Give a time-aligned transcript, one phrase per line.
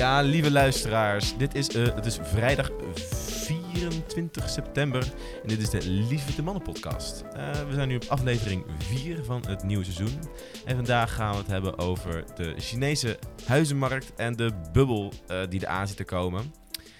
[0.00, 5.02] Ja, lieve luisteraars, dit is, eh, het is vrijdag 24 september
[5.42, 7.20] en dit is de Lieve de Mannen podcast.
[7.32, 10.20] Eh, we zijn nu op aflevering 4 van het nieuwe seizoen
[10.64, 15.60] en vandaag gaan we het hebben over de Chinese huizenmarkt en de bubbel eh, die
[15.60, 16.54] eraan zit te komen.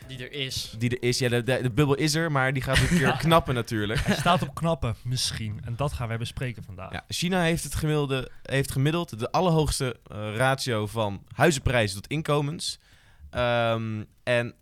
[0.06, 0.74] Die er is.
[0.78, 3.16] Die er is, ja, de, de, de bubbel is er, maar die gaat een keer
[3.26, 4.00] knappen natuurlijk.
[4.04, 5.60] Hij staat op knappen, misschien.
[5.64, 6.92] En dat gaan wij bespreken vandaag.
[6.92, 9.96] Ja, China heeft, het gemiddelde, heeft gemiddeld de allerhoogste
[10.34, 12.78] ratio van huizenprijzen tot inkomens.
[13.30, 14.54] Ehm, en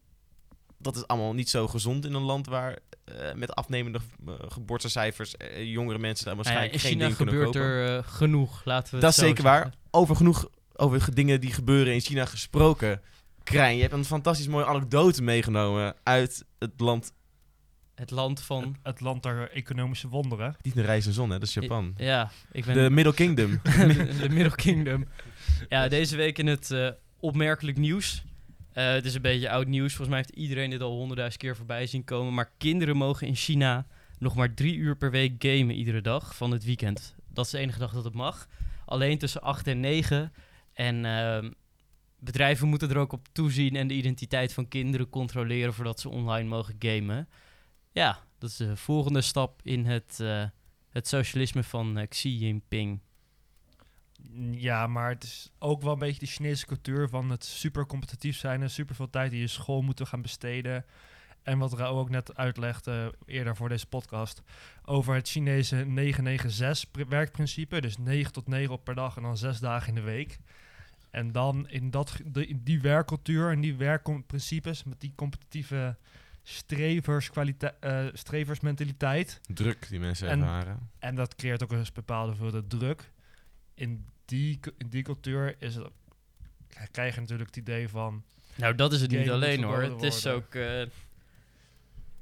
[0.79, 5.35] dat is allemaal niet zo gezond in een land waar eh, met afnemende uh, geboortecijfers
[5.39, 7.61] uh, jongere mensen daar waarschijnlijk Nou ja, geen in China dingen kunnen kopen.
[7.61, 9.75] gebeurt er eh, genoeg, laten we Dat het is zeker waar.
[9.91, 10.49] Over genoeg
[10.81, 13.01] over dingen die gebeuren in China gesproken.
[13.43, 17.13] Krijn, je hebt een fantastisch mooie anekdote meegenomen uit het land.
[17.95, 18.63] Het land van...
[18.63, 20.57] Het, het land der economische wonderen.
[20.63, 21.39] Niet een reis en zon, hè?
[21.39, 21.95] Dat is Japan.
[21.97, 22.75] Ja, ik ben...
[22.75, 23.61] De Middle Kingdom.
[23.63, 25.07] de, de Middle Kingdom.
[25.69, 26.89] Ja, deze week in het eh,
[27.21, 28.25] opmerkelijk nieuws.
[28.79, 29.95] Eh, het is een beetje oud nieuws.
[29.95, 32.35] Volgens mij heeft iedereen dit al honderdduizend keer voorbij zien komen.
[32.35, 33.87] Maar kinderen mogen in China
[34.19, 37.15] nog maar drie uur per week gamen iedere dag van het weekend.
[37.29, 38.49] Dat is de enige dag dat het mag.
[38.85, 40.33] Alleen tussen 8 en 9.
[40.73, 41.51] En ehm,
[42.19, 46.49] bedrijven moeten er ook op toezien en de identiteit van kinderen controleren voordat ze online
[46.49, 47.29] mogen gamen.
[47.93, 50.45] Ja, dat is de volgende stap in het, eh,
[50.91, 53.01] het socialisme van eh, Xi Jinping.
[54.51, 58.37] Ja, maar het is ook wel een beetje de Chinese cultuur van het super competitief
[58.37, 60.85] zijn en super veel tijd in je school moeten gaan besteden.
[61.43, 64.43] En wat Rao ook net uitlegde eerder voor deze podcast
[64.85, 67.81] over het Chinese 996 pr- werkprincipe.
[67.81, 70.39] Dus 9 tot 9 op per dag en dan 6 dagen in de week.
[71.11, 75.97] En dan in, dat, in die werkcultuur en die werkprincipes met die competitieve
[76.43, 79.41] streverskwalite- eh, streversmentaliteit.
[79.55, 80.91] Druk die mensen En- ervaren.
[80.99, 83.11] En dat creëert ook een bepaalde hoeveelheid druk.
[83.79, 85.89] In die, in die cultuur is het,
[86.91, 88.23] krijg je natuurlijk het idee van...
[88.55, 89.83] Nou, dat is het niet alleen hoor.
[89.83, 90.55] Het is ook.
[90.55, 90.83] eh,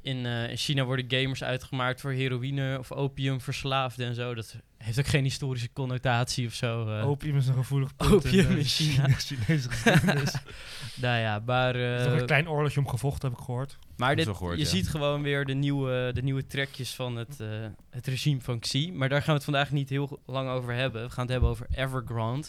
[0.06, 4.34] in, eh, in China worden gamers uitgemaakt voor heroïne of opiumverslaafden en zo.
[4.34, 6.88] Dat heeft ook geen historische connotatie of zo.
[6.88, 7.08] eh.
[7.08, 9.08] opium is een gevoelig punt opium in China.
[9.18, 10.32] Chinese geschiedenis.
[11.04, 13.78] nou ja, maar, er is nog eh, een klein oorlogje om gevochten, heb ik gehoord.
[13.96, 14.70] maar dit, gehoord, je ja.
[14.70, 17.48] ziet gewoon weer de nieuwe, de nieuwe trekjes van het, eh,
[17.90, 18.92] het regime van Xi.
[18.92, 21.02] Maar daar gaan we het vandaag niet heel lang over hebben.
[21.02, 22.46] We gaan het hebben over Evergrande.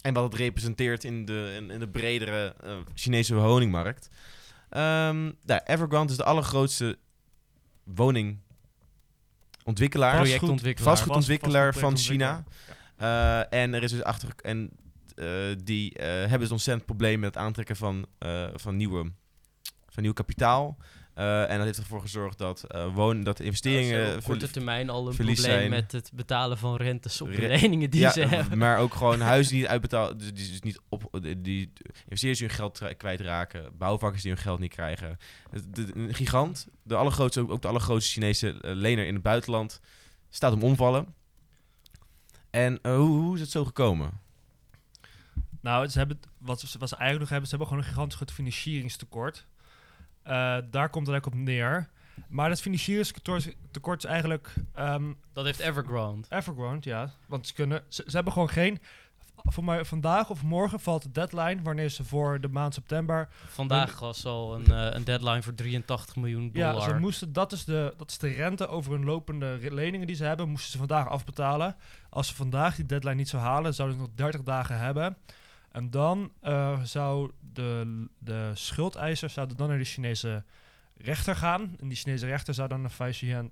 [0.00, 4.08] En wat het representeert in de, in, in de bredere eh, Chinese woningmarkt.
[4.70, 6.98] Ehm nou, Evergrande is de allergrootste
[7.84, 10.16] woningontwikkelaar.
[10.16, 10.90] Projectontwikkelaar.
[10.90, 11.96] Vastgoedontwikkelaar van.
[11.96, 12.44] China.
[12.96, 14.34] Eh, en er is dus achter.
[14.42, 14.70] En
[15.20, 19.12] eh, die eh, hebben dus ontzettend probleem met het aantrekken van, eh, van, nieuwe,
[19.88, 20.76] van nieuw kapitaal.
[21.20, 24.00] Eh, en dat heeft ervoor gezorgd dat, eh wonen, dat investeringen.
[24.06, 25.70] Op korte verlie- termijn al een verlies probleem zijn.
[25.70, 28.58] met het betalen van rentes op de leningen die ja, ze hebben.
[28.58, 31.72] maar ook gewoon huizen die niet uitbetaald, dus, die dus niet op, die,
[32.04, 35.16] investeerders die hun geld tra- kwijtraken, bouwvakkers die hun geld niet krijgen.
[35.50, 39.80] De, de- een gigant, de allergrootste, ook, de allergrootste Chinese eh, lener in het buitenland,
[40.30, 41.14] staat om omvallen.
[42.50, 44.10] En hoe, hoe is het zo gekomen?
[45.60, 48.16] Nou, ze hebben, wat, ze, wat ze eigenlijk nog hebben, ze hebben gewoon een gigantisch
[48.16, 49.46] groot financieringstekort.
[50.22, 50.32] Eh,
[50.70, 51.88] daar komt het eigenlijk op neer.
[52.28, 56.26] Maar dat financieringstekort tekort is eigenlijk ehm, Dat heeft Evergrande.
[56.28, 57.10] Evergrande, ja.
[57.26, 58.78] Want ze, kunnen, ze, ze hebben gewoon geen...
[59.44, 63.28] Voor mij vandaag of morgen valt de deadline wanneer ze voor de maand september...
[63.46, 66.74] Vandaag was al een, eh, een deadline voor 83 miljoen dollar.
[66.74, 70.16] Ja, ze moesten, dat, is de, dat is de rente over hun lopende leningen die
[70.16, 71.76] ze hebben, moesten ze vandaag afbetalen.
[72.10, 75.16] Als ze vandaag die deadline niet zou halen, zouden ze nog 30 dagen hebben.
[75.72, 80.42] En dan eh, zou de, de schuldeiser zou dan naar de Chinese
[80.96, 81.76] rechter gaan.
[81.80, 82.90] En die Chinese rechter zou dan een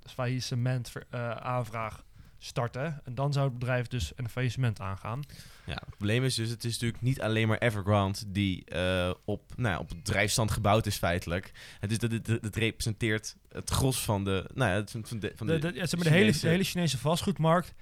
[0.06, 2.04] faillissement, eh, aanvraag
[2.38, 3.00] starten.
[3.04, 5.22] En dan zou het bedrijf dus een faillissement aangaan.
[5.66, 9.52] Ja, het probleem is dus, het is natuurlijk niet alleen maar Evergrande die eh, op,
[9.56, 11.52] nou ja, op drijfstand gebouwd is feitelijk.
[11.80, 15.32] Het, is, het, het, het representeert het gros van de, nou ja, het- van de,
[15.37, 17.75] van de, De, de, ja, zeg maar, de, hele, Chinese- de hele Chinese vastgoedmarkt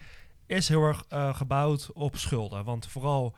[0.46, 1.04] is heel erg
[1.36, 2.64] gebouwd op schulden.
[2.64, 3.34] Want vooral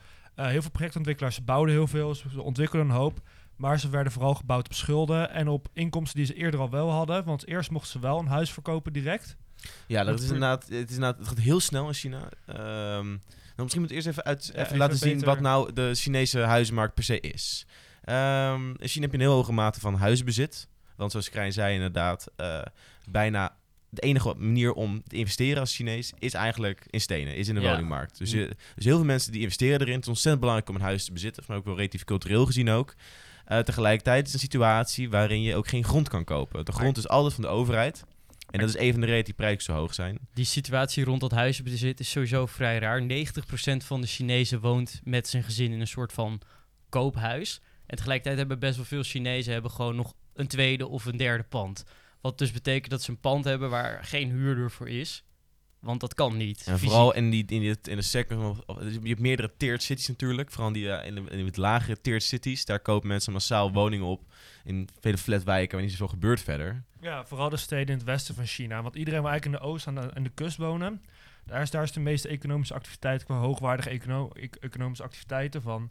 [0.46, 3.20] heel veel projectontwikkelaars bouwden heel veel, ze ontwikkelden een hoop.
[3.56, 6.90] Maar ze werden vooral gebouwd op schulden en op inkomsten die ze eerder al wel
[6.90, 7.25] hadden.
[7.25, 9.37] Want eerst mochten ze wel een huis verkopen direct.
[9.87, 12.29] Ja, dat is inderdaad, het, is inderdaad, het gaat heel snel in China.
[12.46, 13.19] Ehm, nou,
[13.55, 16.94] misschien moet ik eerst even, uit, Ja, even, laten zien wat nou de Chinese huizenmarkt
[16.94, 17.67] per se is.
[18.05, 20.69] Ehm, in China heb je een heel hoge mate van huizenbezit.
[20.96, 22.62] Want zoals Krijn zei inderdaad, eh,
[23.11, 23.56] bijna
[23.90, 27.61] de enige manier om te investeren als Chinees is eigenlijk in stenen, is in de
[27.61, 27.70] Ja.
[27.70, 28.19] woningmarkt.
[28.19, 29.93] Dus, je, dus heel veel mensen die investeren erin.
[29.94, 32.70] Het is ontzettend belangrijk om een huis te bezitten, maar ook wel relatief cultureel gezien
[32.70, 32.94] ook.
[33.44, 36.64] Eh, tegelijkertijd is het een situatie waarin je ook geen grond kan kopen.
[36.64, 38.05] De grond is altijd van de overheid.
[38.50, 40.19] En dat is een van de redenen die prijzen zo hoog zijn.
[40.35, 43.02] Die situatie rond dat huizenbezit is sowieso vrij raar.
[43.02, 46.40] 90% van de Chinezen woont met zijn gezin in een soort van
[46.88, 47.61] koophuis.
[47.87, 51.44] En tegelijkertijd hebben best wel veel Chinezen hebben gewoon nog een tweede of een derde
[51.44, 51.85] pand.
[52.20, 55.23] Wat dus betekent dat ze een pand hebben waar geen huurder voor is.
[55.79, 56.59] Want dat kan niet.
[56.67, 56.88] En fysiek.
[56.88, 60.09] vooral in, die, in, die, in de sector, of- of- je hebt meerdere tiered cities
[60.09, 60.50] natuurlijk.
[60.50, 62.65] Vooral die, eh, in, de, in de lagere tiered cities.
[62.65, 64.23] Daar kopen mensen massaal woningen op.
[64.65, 66.85] In vele flatwijken waar niet zoveel gebeurt verder.
[67.00, 68.82] Ja, vooral de steden in het westen van China.
[68.82, 71.03] Want iedereen wil eigenlijk in de oost aan de, aan de kust wonen.
[71.44, 75.91] Daar is, daar is de meeste economische activiteit qua hoogwaardige econo- e- economische activiteiten van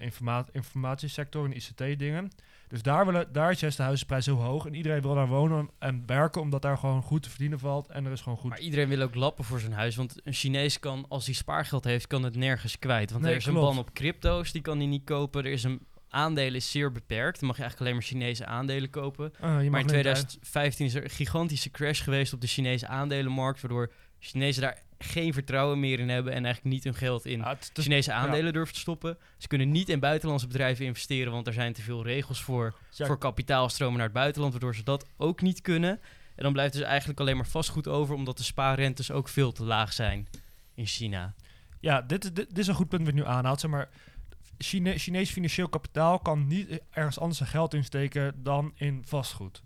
[0.00, 2.30] informa informatiesector en ICT-dingen.
[2.68, 4.66] Dus daar, willen, daar is juist de huizenprijs heel hoog.
[4.66, 7.88] En iedereen wil daar wonen en werken, omdat daar gewoon goed te verdienen valt.
[7.88, 8.50] En er is gewoon goed.
[8.50, 9.96] Maar iedereen wil ook lappen voor zijn huis.
[9.96, 13.10] Want een Chinees kan, als hij spaargeld heeft, kan het nergens kwijt.
[13.10, 15.44] Want Nee, er is een ban op crypto's, die kan hij niet kopen.
[15.44, 17.38] Er is een aandelen is zeer beperkt.
[17.38, 19.32] Dan mag je eigenlijk alleen maar Chinese aandelen kopen.
[19.34, 23.60] Ah, Maar in alleen 2015 is er een gigantische crash geweest op de Chinese aandelenmarkt.
[23.60, 26.32] Waardoor Chinezen daar geen vertrouwen meer in hebben.
[26.32, 29.18] En eigenlijk niet hun geld in Ah, Chinese aandelen durven te stoppen.
[29.38, 31.32] Ze kunnen niet in buitenlandse bedrijven investeren.
[31.32, 34.82] Want er zijn te veel regels voor ja, voor kapitaalstromen naar het buitenland, waardoor ze
[34.82, 36.00] dat ook niet kunnen.
[36.36, 39.64] En dan blijft dus eigenlijk alleen maar vastgoed over, omdat de spaarrentes ook veel te
[39.64, 40.28] laag zijn
[40.74, 41.34] in China.
[41.80, 43.60] Ja, dit, is- dit, dit is een goed punt wat nu aanhaalt.
[43.60, 43.88] Zeg maar,
[44.58, 49.62] Chine, Chinees financieel kapitaal kan niet ergens anders zijn geld insteken dan in vastgoed.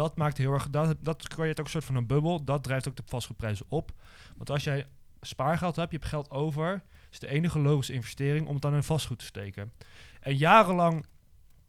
[0.00, 0.70] Dat maakt heel erg.
[0.70, 2.44] Dat, dat creëert ook een soort van een bubbel.
[2.44, 3.92] Dat drijft ook de vastgoedprijzen op.
[4.36, 4.86] Want als jij
[5.20, 8.82] spaargeld hebt, je hebt geld over, is de enige logische investering om het dan in
[8.82, 9.72] vastgoed te steken.
[10.20, 11.06] En jarenlang,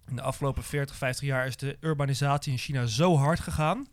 [0.08, 3.88] in de afgelopen 40, 50 jaar, is de urbanisatie in China zo hard gegaan.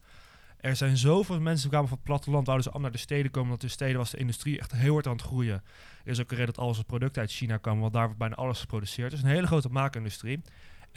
[0.61, 3.31] Er zijn zoveel mensen die kwamen van het platteland, wouden ze allemaal naar de steden
[3.31, 5.63] komen, want in de steden was de industrie echt heel hard aan het groeien.
[6.05, 8.35] Is ook een reden dat al onze producten uit China komen, want daar wordt bijna
[8.35, 9.11] alles geproduceerd.
[9.11, 10.41] Het is een hele grote maakindustrie.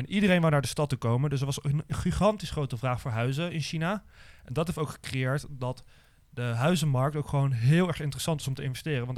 [0.01, 3.01] En iedereen wou naar de stad te komen, dus er was een gigantisch grote vraag
[3.01, 4.03] voor huizen in China.
[4.43, 5.83] En dat heeft ook gecreëerd dat
[6.29, 9.05] de huizenmarkt ook gewoon heel erg interessant is om te investeren.
[9.05, 9.17] Want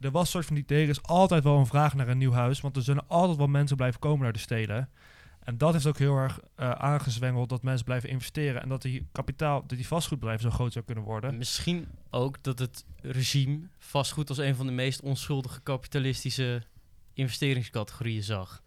[0.00, 2.32] er, was een soort van idee, er is altijd wel een vraag naar een nieuw
[2.32, 4.88] huis, want er zullen altijd wel mensen blijven komen naar de steden.
[5.40, 9.06] En dat heeft ook heel erg eh, aangezwengeld dat mensen blijven investeren en dat die
[9.12, 11.38] kapitaal, dat die vastgoedbedrijven zo groot zou kunnen worden.
[11.38, 16.62] Misschien ook dat het regime vastgoed als een van de meest onschuldige kapitalistische
[17.12, 18.63] investeringscategorieën zag.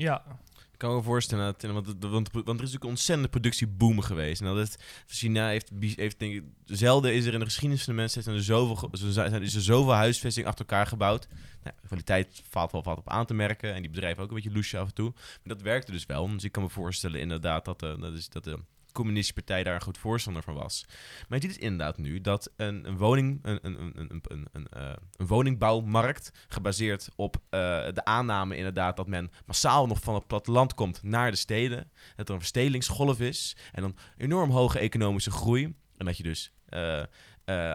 [0.00, 0.24] Ja,
[0.72, 4.40] Ik kan me voorstellen, dat, want, want, want er is natuurlijk een ontzettende productieboom geweest.
[4.40, 7.92] En dat het, China heeft, heeft denk ik, zelden is er in de geschiedenis van
[7.92, 11.28] de mensheid zijn er zoveel, zijn, is er zoveel huisvesting achter elkaar gebouwd.
[11.62, 14.34] Nou, de kwaliteit valt wel wat op aan te merken en die bedrijven ook een
[14.34, 15.12] beetje loesje af en toe.
[15.12, 16.28] Maar dat werkte dus wel.
[16.28, 18.58] Dus ik kan me voorstellen inderdaad dat, eh, dat, is, dat de
[18.92, 20.84] communistische partij daar een goed voorstander van was.
[21.28, 24.66] Maar je ziet het inderdaad nu dat een, een, woning, een, een, een, een, een,
[24.68, 27.60] eh, woningbouwmarkt gebaseerd op eh,
[27.94, 31.90] de aanname inderdaad dat men massaal nog van het platteland komt naar de steden.
[32.16, 35.74] Dat er een verstedelingsgolf is en dan enorm hoge economische groei.
[35.96, 37.02] En dat je dus eh,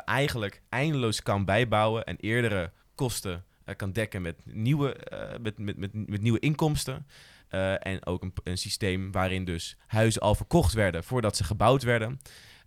[0.06, 3.46] eigenlijk eindeloos kan bijbouwen en eerdere kosten
[3.76, 4.98] kan dekken met nieuwe,
[5.42, 7.06] met, met, met nieuwe inkomsten.
[7.48, 11.84] Eh, en ook een, een systeem waarin dus huizen al verkocht werden voordat ze gebouwd
[11.84, 12.20] werden.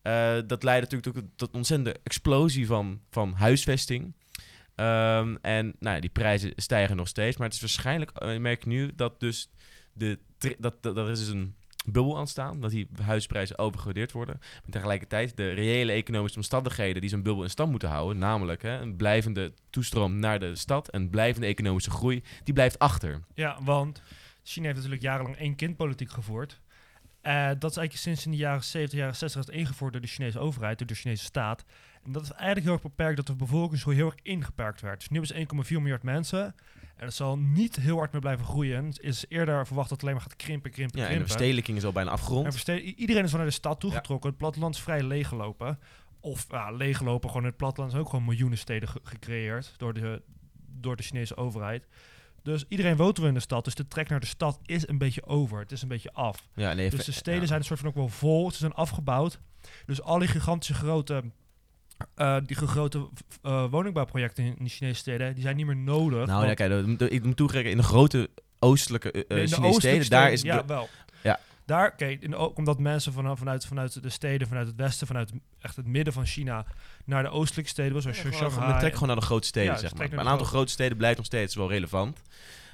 [0.03, 4.15] Eh, dat leidde natuurlijk tot, een ontzettende explosie van, van huisvesting.
[4.75, 7.37] Ehm, en nou, ja, die prijzen stijgen nog steeds.
[7.37, 9.51] Maar het is waarschijnlijk, eh, ik merk nu, dat dus
[9.93, 10.19] de,
[10.59, 11.55] dat, dat, dat is dus een
[11.87, 12.61] bubbel aan staan.
[12.61, 14.37] Dat die huisprijzen overgewaardeerd worden.
[14.39, 18.19] Maar tegelijkertijd de reële economische omstandigheden die zo'n bubbel in stand moeten houden.
[18.19, 20.89] Namelijk hè, een blijvende toestroom naar de stad.
[20.91, 22.23] En blijvende economische groei.
[22.45, 23.21] Die blijft achter.
[23.35, 24.03] Ja, want
[24.49, 26.61] China heeft natuurlijk jarenlang één kindpolitiek gevoerd.
[27.21, 30.09] Eh, dat is eigenlijk sinds in de jaren 70, jaren 60 is ingevoerd door de
[30.09, 31.65] Chinese overheid, door de Chinese staat.
[32.05, 34.99] En dat is eigenlijk heel erg beperkt dat de bevolkingsgroei heel erg ingeperkt werd.
[34.99, 36.55] Dus nu is 1,4 miljard mensen.
[36.97, 38.85] En het zal niet heel hard meer blijven groeien.
[38.87, 41.29] Het is eerder verwacht dat het alleen maar gaat krimpen, krimpen, Ja, en de krimpen.
[41.35, 42.69] verstedelijking is al bijna En afgerond.
[42.69, 44.29] i- iedereen is van naar de stad toegetrokken.
[44.29, 45.79] Het platteland is vrij leeggelopen.
[46.21, 49.95] Of ja, leeggelopen, gewoon in het platteland zijn ook gewoon miljoenen steden ge- gecreëerd door
[49.95, 50.23] de,
[50.67, 51.87] door de Chinese overheid.
[52.43, 53.65] Dus iedereen woont wel in de stad.
[53.65, 55.59] Dus de trek naar de stad is een beetje over.
[55.59, 56.49] Het is een beetje af.
[56.55, 57.47] Ja, nee, Dus de steden ja.
[57.47, 58.51] zijn een soort van ook wel vol.
[58.51, 59.41] Ze zijn afgebouwd.
[59.87, 61.23] Dus al die gigantische grote,
[62.15, 63.09] eh, die grote
[63.43, 66.27] eh, woningbouwprojecten in de Chinese steden, die zijn niet meer nodig.
[66.27, 69.75] Nou ja, kijk, ik moet toegeven, in de grote oostelijke eh, Nee, in de Chinese
[69.75, 70.43] oostelijke steden, daar is...
[70.43, 70.89] ja, wel.
[71.23, 71.41] Ja.
[71.65, 75.77] Daar, kijk, ook omdat mensen van, vanuit, vanuit de steden, vanuit het westen, vanuit echt
[75.77, 76.67] het midden van China,
[77.09, 78.51] naar de oostelijke steden, zoals Ja, Shanghai.
[78.51, 79.97] gewoon, men trekt gewoon naar de grote steden, Ja, zeg maar.
[79.97, 82.23] trekken Maar een aantal grote steden blijft nog steeds wel relevant.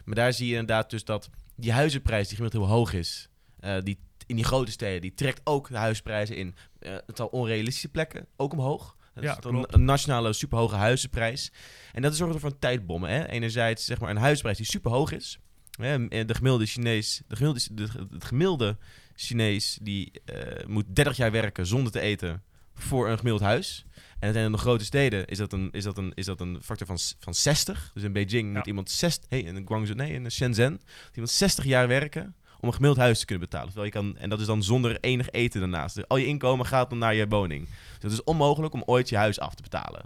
[0.04, 3.28] Maar daar zie je inderdaad dus dat die huizenprijs die gemiddeld heel hoog is,
[3.60, 7.26] eh, die, in die grote steden, die trekt ook de huisprijzen in eh het al
[7.26, 8.96] onrealistische plekken ook omhoog.
[9.14, 9.74] Dat Ja, is dan klopt.
[9.74, 11.52] een nationale superhoge huizenprijs.
[11.92, 13.10] En dat zorgt ervoor een tijdbommen.
[13.10, 13.26] Hè?
[13.28, 15.38] Enerzijds zeg maar een huisprijs die superhoog is.
[15.70, 16.08] Hè?
[16.08, 18.76] En De gemiddelde Chinees, de gemiddelde, de, het gemiddelde
[19.14, 22.42] Chinees die eh, moet 30 jaar werken zonder te eten
[22.74, 23.84] voor een gemiddeld huis.
[24.24, 26.86] En in de grote steden is dat een, is dat een, is dat een factor
[26.86, 27.90] van, van 60.
[27.94, 28.56] Dus in Beijing Ja.
[28.56, 32.68] moet iemand 60, hey, in Guangzoo, nee, in Shenzhen, moet iemand 60 jaar werken om
[32.68, 33.66] een gemiddeld huis te kunnen betalen.
[33.72, 35.94] Terwijl je kan, en dat is dan zonder enig eten daarnaast.
[35.94, 37.66] Dus al je inkomen gaat dan naar je woning.
[37.66, 40.02] Dus het is onmogelijk om ooit je huis af te betalen.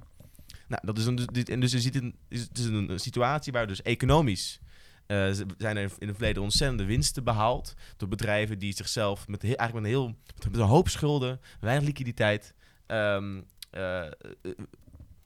[0.68, 3.52] Nou, dat is een, dus, dit- en dus je ziet een, het is een, situatie
[3.52, 4.58] waar dus economisch
[5.06, 9.42] eh, z- zijn er in het verleden ontzettende winsten behaald door bedrijven die zichzelf met
[9.42, 10.16] heel, eigenlijk met een, heel,
[10.50, 12.54] met een hoop schulden, weinig liquiditeit,
[12.86, 14.10] ehm, eh, eh,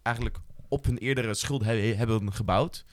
[0.02, 0.36] eigenlijk
[0.68, 2.84] op hun eerdere schulden he- hebben gebouwd.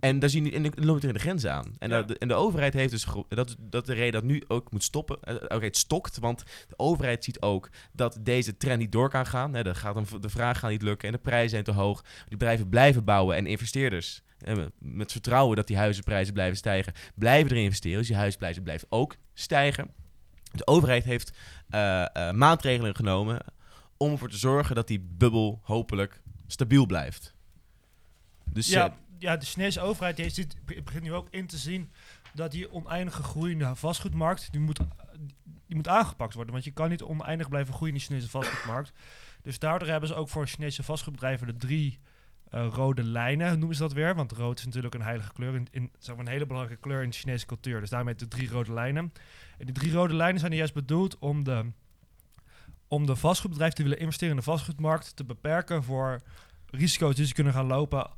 [0.00, 1.74] En daar zien en loopt er in de grenzen aan.
[1.78, 2.02] En, Ja.
[2.02, 5.18] dat- en de overheid heeft dus dat, dat de reden dat nu ook moet stoppen.
[5.22, 9.26] eh, De overheid stokt, want de overheid ziet ook dat deze trend niet door kan
[9.26, 9.54] gaan.
[9.54, 12.02] Hè, de, gaat de vraag gaat niet lukken en de prijzen zijn te hoog.
[12.02, 17.50] Die bedrijven blijven bouwen en investeerders eh, met vertrouwen dat die huizenprijzen blijven stijgen, blijven
[17.50, 17.98] erin investeren.
[17.98, 19.90] Dus die huisprijzen blijven ook stijgen.
[20.52, 21.32] De overheid heeft
[21.68, 23.38] eh, eh, maatregelen genomen
[23.96, 27.34] om ervoor te zorgen dat die bubbel hopelijk stabiel blijft.
[28.44, 31.90] Dus ja, eh, ja, de Chinese overheid die ziet, begint nu ook in te zien
[32.34, 34.80] dat die oneindige groeiende vastgoedmarkt, die moet,
[35.66, 36.52] die moet aangepakt worden.
[36.52, 38.92] Want je kan niet oneindig blijven groeien in de Chinese vastgoedmarkt.
[39.42, 41.98] Dus daardoor hebben ze ook voor Chinese vastgoedbedrijven de drie
[42.50, 44.14] eh, rode lijnen, noemen ze dat weer.
[44.14, 47.02] Want rood is natuurlijk een heilige kleur, in, in, zeg maar een hele belangrijke kleur
[47.02, 47.80] in de Chinese cultuur.
[47.80, 49.12] Dus daarmee de drie rode lijnen.
[49.58, 51.72] En die drie rode lijnen zijn juist bedoeld om de,
[52.88, 56.20] om de vastgoedbedrijven die willen investeren in de vastgoedmarkt te beperken voor
[56.70, 58.10] risico's die ze kunnen gaan lopen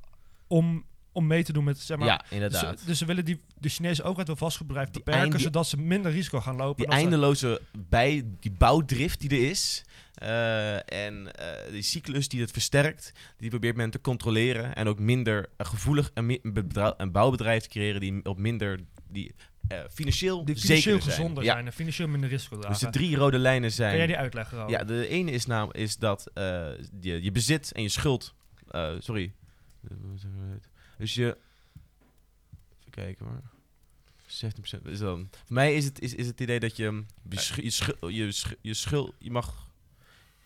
[0.46, 2.06] om, om mee te doen met, zeg maar...
[2.08, 2.78] ja, Dus, inderdaad.
[2.80, 5.66] ze- dus ze willen die, de Chinese overheid wil vastgoedbedrijven Die beperken, eind- die- zodat
[5.66, 6.84] ze minder risico gaan lopen.
[6.84, 9.84] die ze- eindeloze bij, die bouwdrift die er is.
[10.14, 14.74] eh, en eh, die cyclus die het versterkt, die probeert men te controleren.
[14.74, 18.80] En ook minder eh, gevoelig een, een bedra- een bouwbedrijf te creëren die op minder
[19.08, 19.34] die,
[19.68, 21.14] eh, financieel, die financieel zeker zijn.
[21.14, 22.70] gezonder zijn en financieel minder risico dragen.
[22.80, 23.88] Dus de drie rode lijnen zijn.
[23.88, 24.68] Kan jij die uitleggen?
[24.68, 26.68] Ja, de ene is nou is dat eh,
[27.00, 28.34] je, je bezit en je schuld.
[28.70, 29.32] eh, sorry.
[30.98, 31.36] Dus je.
[32.80, 33.40] Even kijken hoor.
[34.26, 35.28] 17% is dan.
[35.30, 37.04] Voor mij is het, is, is het idee dat je.
[37.28, 39.14] Je, sch- je, schul- je, je schuld.
[39.18, 39.64] Je mag.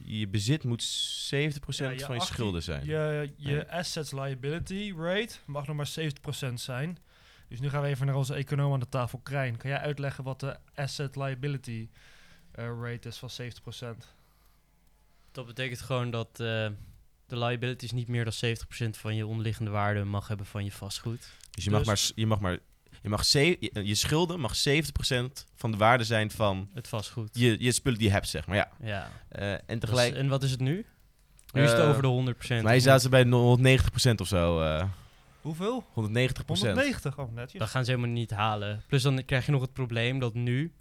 [0.05, 0.87] Je bezit moet 70%
[1.29, 2.85] Ja, je van je 18 schulden zijn.
[2.87, 3.61] Je, je Ja.
[3.79, 5.91] assets liability rate mag nog maar
[6.50, 6.99] 70% zijn.
[7.50, 9.57] Dus nu gaan we even naar onze econoom aan de tafel, Krijn.
[9.57, 11.88] Kan jij uitleggen wat de asset liability
[12.52, 13.30] eh, rate is van
[13.95, 13.97] 70%?
[15.33, 16.37] Dat betekent gewoon dat eh,
[17.26, 21.28] de liabilities niet meer dan 70% van je onderliggende waarde mag hebben van je vastgoed.
[21.50, 22.12] Dus je mag Dus- maar.
[22.14, 22.59] Je mag maar.
[23.02, 24.73] Je, mag je, je schulden mag 70%
[25.54, 27.28] van de waarde zijn van Het vastgoed.
[27.33, 28.57] je, je spullen die je hebt, zeg maar.
[28.57, 28.71] Ja.
[28.83, 29.11] Ja.
[29.28, 30.14] Eh, en is- tegelijk.
[30.14, 30.87] en wat is het nu?
[31.52, 32.62] Nu is het over de 100%.
[32.62, 34.61] Maar je zaten ze bij 190% of zo.
[34.61, 34.85] eh
[35.42, 35.85] Hoeveel?
[35.88, 35.94] 190%.
[35.94, 37.61] 190, oh netjes.
[37.61, 38.82] Dat gaan ze helemaal niet halen.
[38.87, 40.73] Plus dan krijg je nog het probleem dat nu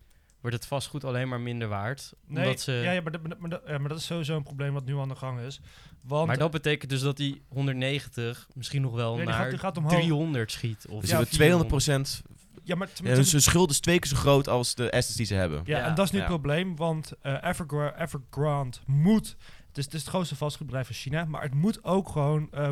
[0.42, 2.14] wordt het vastgoed alleen maar minder waard.
[2.28, 4.06] Nee, omdat ze, ja, ja, maar, dat- maar, dat- maar, dat- ja, maar dat is
[4.06, 5.60] sowieso een probleem wat nu aan de gang is.
[6.02, 9.50] Want maar dat betekent dus dat die 190 misschien nog wel Nee, die naar gaat-
[9.50, 9.94] die gaat omhoog.
[9.94, 10.86] 300 schiet.
[10.90, 12.22] Of Dus Ja, ze hebben 200%.
[12.64, 15.26] ja, maar Ja, dus hun schuld is twee keer zo groot als de assets die
[15.26, 15.62] ze hebben.
[15.66, 15.86] Ja, Ja.
[15.86, 16.24] en dat is nu Ja.
[16.24, 19.36] het probleem, want eh Evergra- Evergrande moet...
[19.68, 22.72] Het is, het is het grootste vastgoedbedrijf van China, maar het moet ook gewoon eh,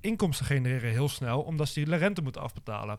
[0.00, 2.98] inkomsten genereren heel snel, omdat ze die rente moeten afbetalen.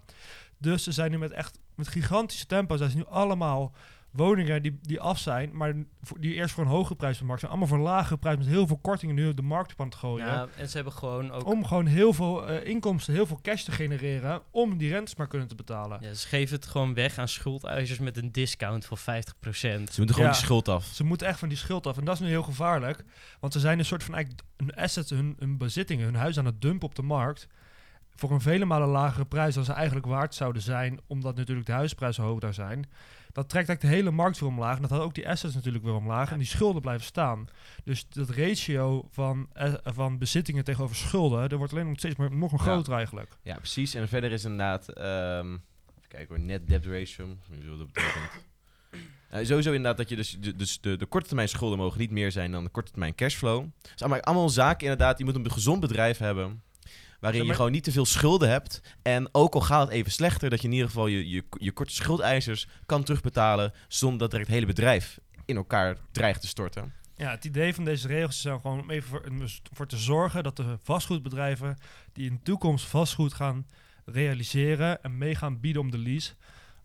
[0.57, 3.73] Dus ze zijn nu met echt met gigantische tempo, zijn nu allemaal
[4.11, 5.73] woningen die, die af zijn, maar
[6.19, 8.37] die eerst voor een hoge prijs op de markt zijn, allemaal voor een lage prijs
[8.37, 10.25] met heel veel kortingen nu op de markt op aan het gooien.
[10.25, 11.45] Ja, en ze hebben gewoon ook...
[11.45, 15.27] Om gewoon heel veel eh, inkomsten, heel veel cash te genereren, om die rentes maar
[15.27, 15.97] kunnen te betalen.
[16.01, 19.01] Ja, ze geven het gewoon weg aan schuldeisers met een discount van 50%.
[19.01, 20.29] Ze moeten gewoon Ja.
[20.29, 20.85] die schuld af.
[20.85, 21.97] Ze moeten echt van die schuld af.
[21.97, 23.03] En dat is nu heel gevaarlijk.
[23.39, 26.45] Want ze zijn een soort van eigenlijk hun assets, hun, hun bezittingen, hun huis aan
[26.45, 27.47] het dumpen op de markt.
[28.19, 30.99] Voor een vele malen lagere prijs dan ze eigenlijk waard zouden zijn.
[31.07, 32.89] Omdat natuurlijk de huisprijzen hoog daar zijn.
[33.31, 34.75] Dat trekt eigenlijk de hele markt weer omlaag.
[34.75, 36.31] En dat had ook die assets natuurlijk weer omlaag.
[36.31, 37.47] En die schulden blijven staan.
[37.83, 41.49] Dus dat ratio van, eh, van bezittingen tegenover schulden.
[41.49, 42.63] Dat wordt alleen nog steeds maar nog een Ja.
[42.63, 43.37] groter eigenlijk.
[43.43, 43.93] Ja, precies.
[43.93, 44.89] En verder is inderdaad...
[44.89, 45.47] ehm
[45.97, 47.27] even kijken hoor, net debt ratio.
[47.77, 48.31] Dat betekent.
[49.29, 52.11] Eh, sowieso inderdaad dat je dus, de, dus de, de korte termijn schulden mogen niet
[52.11, 53.65] meer zijn dan de korte termijn cashflow.
[53.81, 55.17] Dus allemaal, allemaal zaken inderdaad.
[55.17, 56.61] Je moet een gezond bedrijf hebben.
[57.19, 58.81] Waarin Ja, je maar- gewoon niet te veel schulden hebt.
[59.01, 61.71] En ook al gaat het even slechter, dat je in ieder geval je, je, je
[61.71, 63.73] korte schuldeisers kan terugbetalen.
[63.87, 66.93] Zonder dat er het hele bedrijf in elkaar dreigt te storten.
[67.15, 69.97] Ja, het idee van deze regels is dan gewoon om even voor, dus voor te
[69.97, 71.77] zorgen dat de vastgoedbedrijven
[72.13, 73.65] die in de toekomst vastgoed gaan
[74.05, 76.33] realiseren en mee gaan bieden om de lease.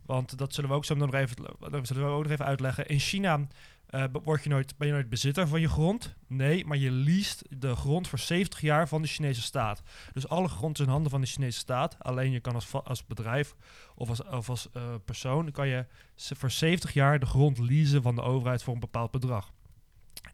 [0.07, 1.37] Want dat zullen we ook zo nog even,
[1.71, 2.87] dat zullen we ook nog even uitleggen.
[2.87, 3.47] In China
[3.87, 6.15] eh, word je nooit, ben je nooit bezitter van je grond.
[6.27, 9.83] Nee, maar je leest de grond voor 70 jaar van de Chinese staat.
[10.13, 11.97] Dus alle grond is in handen van de Chinese staat.
[11.99, 13.55] Alleen je kan als, als bedrijf
[13.95, 18.15] of als, of als eh, persoon kan je voor 70 jaar de grond leasen van
[18.15, 19.53] de overheid voor een bepaald bedrag.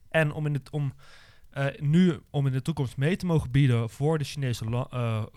[0.08, 0.92] En om, in het, om
[1.50, 5.28] eh, nu om in de toekomst mee te mogen bieden voor de Chinese la-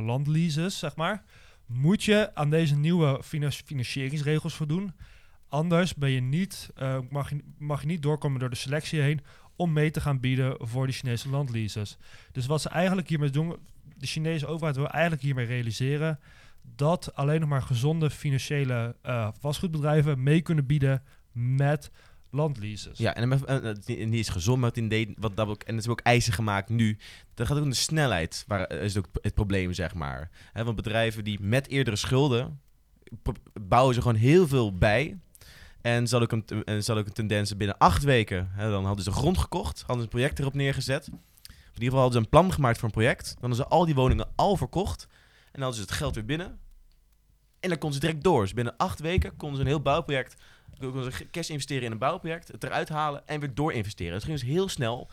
[0.00, 1.24] landleases, zeg maar,
[1.68, 4.92] moet je aan deze nieuwe finan- financieringsregels voldoen.
[5.48, 9.20] Anders ben je niet, eh, mag, je, mag je niet doorkomen door de selectie heen
[9.56, 11.98] om mee te gaan bieden voor de Chinese landleases.
[12.32, 13.56] Dus wat ze eigenlijk hiermee doen,
[13.96, 16.18] de Chinese overheid wil eigenlijk hiermee realiseren
[16.76, 21.90] dat alleen nog maar gezonde financiële eh, vastgoedbedrijven mee kunnen bieden met
[22.30, 22.98] landleases.
[22.98, 25.84] Ja, en, en, en die die is gezond het idee, wat dat ook, en het
[25.84, 26.98] is ook eisen gemaakt nu.
[27.34, 30.30] Dat gaat ook om de snelheid, waar eh, is ook het probleem, zeg maar.
[30.52, 32.60] Want bedrijven die met eerdere schulden,
[33.60, 35.18] bouwen ze gewoon heel veel bij.
[35.80, 39.10] En ze hadden ook een, hadden ook een tendens binnen acht weken, dan hadden ze
[39.10, 41.08] grond gekocht, hadden ze een project erop neergezet.
[41.78, 43.24] In ieder geval hadden ze een plan gemaakt voor een project.
[43.26, 45.06] Dan hadden ze al die woningen al verkocht.
[45.10, 46.58] En dan hadden ze het geld weer binnen.
[47.60, 48.42] En dan konden ze direct door.
[48.42, 50.36] Dus binnen acht weken konden ze een heel bouwproject
[50.78, 54.12] konden cash investeren in een bouwproject, het eruit halen en weer door investeren.
[54.12, 55.10] Dus gingen ze heel snel,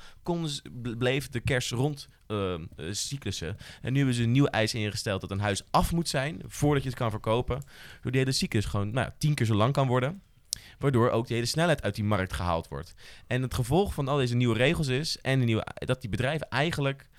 [0.97, 2.55] bleef de cash rond eh,
[2.91, 3.57] cyclussen.
[3.81, 6.83] En nu hebben ze een nieuw eis ingesteld dat een huis af moet zijn voordat
[6.83, 7.63] je het kan verkopen.
[8.01, 10.21] Door die hele cyclus gewoon nou, tien keer zo lang kan worden.
[10.79, 12.93] Waardoor ook de hele snelheid uit die markt gehaald wordt.
[13.27, 16.49] En het gevolg van al deze nieuwe regels is en de nieuwe, dat die bedrijven
[16.49, 17.09] eigenlijk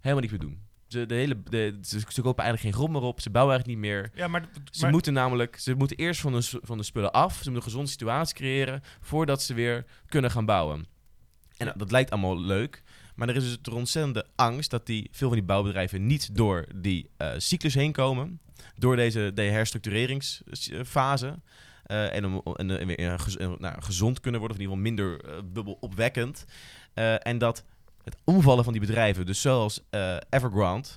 [0.00, 0.67] helemaal niks meer doen.
[0.88, 3.82] Ze, de hele, de, ze, ze kopen eigenlijk geen grond meer op, ze bouwen eigenlijk
[3.82, 4.10] niet meer.
[4.14, 7.32] Ja, maar, Ze moeten namelijk, ze moeten eerst van de, van de spullen af.
[7.32, 10.86] Ze moeten een gezonde situatie creëren voordat ze weer kunnen gaan bouwen.
[11.56, 12.82] En dat lijkt allemaal leuk.
[13.14, 16.66] Maar er is dus de ontzettende angst dat die, veel van die bouwbedrijven niet door
[16.74, 18.40] die eh, cyclus heen komen.
[18.76, 21.38] Door deze de herstructureringsfase.
[21.84, 25.42] eh, en, om, en, eh, nou, gezond kunnen worden, of in ieder geval minder eh,
[25.52, 26.44] bubbelopwekkend.
[27.18, 27.64] En dat
[28.08, 30.88] het omvallen van die bedrijven, dus zoals eh, Evergrande,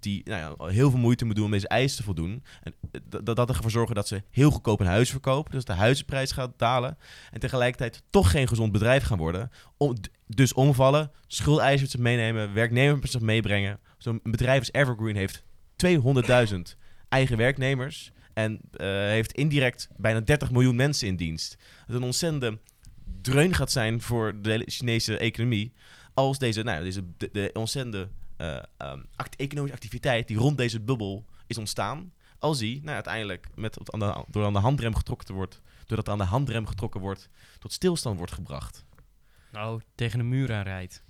[0.00, 2.44] die nou ja, heel veel moeite moet doen om deze eisen te voldoen.
[2.62, 5.52] En eh, dat, dat ervoor zorgen dat ze heel goedkoop een huis verkopen.
[5.52, 6.98] Dus de huizenprijs gaat dalen.
[7.30, 9.50] En tegelijkertijd toch geen gezond bedrijf gaan worden.
[9.76, 9.94] Om,
[10.26, 13.80] dus omvallen, schuldeisers meenemen, werknemers meebrengen.
[13.98, 15.42] Zo'n bedrijf als Evergreen heeft
[15.86, 16.58] 200.000
[17.08, 18.12] eigen werknemers.
[18.34, 21.56] En eh, heeft indirect bijna 30 miljoen mensen in dienst.
[21.86, 22.58] Dat een ontzettende
[23.22, 25.72] dreun gaat zijn voor de Chinese economie.
[26.14, 30.56] Als deze, nou, ja, deze de, de ontzettende eh, ehm, act- economische activiteit die rond
[30.56, 32.12] deze bubbel is ontstaan.
[32.38, 36.08] Als die nou, uiteindelijk met, aan de, door aan de handrem getrokken te wordt, doordat
[36.08, 38.84] aan de handrem getrokken wordt, tot stilstand wordt gebracht.
[39.52, 41.02] Nou, tegen de muur aan rijdt.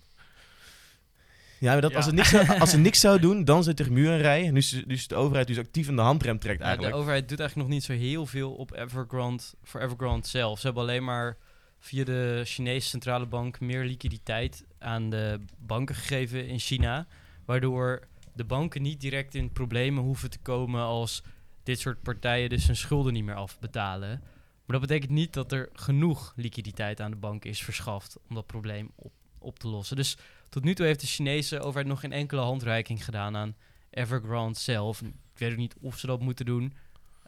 [1.59, 1.97] Ja, maar dat, Ja.
[1.97, 4.51] Als, ze niks zou, als ze niks zou doen, dan zit tegen muur en rij.
[4.51, 6.95] Nu is, nu is de overheid dus actief aan de handrem trekt Ja, eigenlijk.
[6.95, 10.59] de overheid doet eigenlijk nog niet zo heel veel op Evergrande, voor Evergrande zelf.
[10.61, 11.37] Ze hebben alleen maar
[11.85, 17.07] via de Chinese centrale bank meer liquiditeit aan de banken gegeven in China.
[17.45, 21.23] Waardoor de banken niet direct in problemen hoeven te komen als
[21.63, 24.21] dit soort partijen dus hun schulden niet meer afbetalen.
[24.65, 28.47] Maar dat betekent niet dat er genoeg liquiditeit aan de banken is verschaft om dat
[28.47, 29.97] probleem op, op te lossen.
[29.97, 30.17] Dus
[30.49, 33.57] tot nu toe heeft de Chinese overheid nog geen enkele handreiking gedaan aan
[33.91, 35.03] Evergrande zelf.
[35.03, 36.73] Ik weet ook niet of ze dat moeten doen.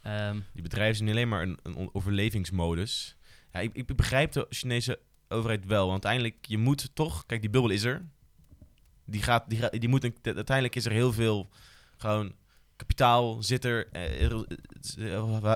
[0.02, 3.16] Ehm, Die bedrijven zijn alleen maar een, overlevingsmodus.
[3.52, 5.88] Ja, ik, ik begrijp de Chinese overheid wel.
[5.88, 7.26] Want uiteindelijk, je moet toch...
[7.26, 8.08] Kijk, die bubbel is er.
[9.04, 9.50] Die gaat...
[9.50, 11.48] Die, gaat, die moet uiteindelijk is er heel veel...
[11.96, 12.34] Gewoon...
[12.76, 13.88] Kapitaal zit er.
[13.92, 14.30] eh,
[14.72, 15.54] het is, eh,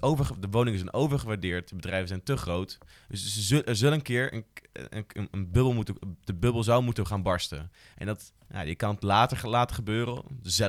[0.00, 1.68] over, de woningen zijn overgewaardeerd.
[1.68, 2.78] De bedrijven zijn te groot.
[3.08, 5.96] Dus er zullen een keer een, een, een, bubbel moeten...
[6.24, 7.70] De bubbel zou moeten gaan barsten.
[7.96, 8.32] En dat...
[8.50, 10.24] Ja, je kan het later laten gebeuren.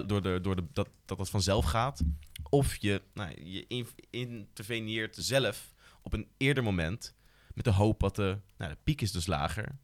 [0.07, 2.01] Door de, door de, dat, dat het vanzelf gaat.
[2.49, 5.73] Of je, nou, je in- interveneert zelf
[6.13, 7.15] op een eerder moment.
[7.53, 9.77] Met de hoop dat de, nou, de piek is dus lager.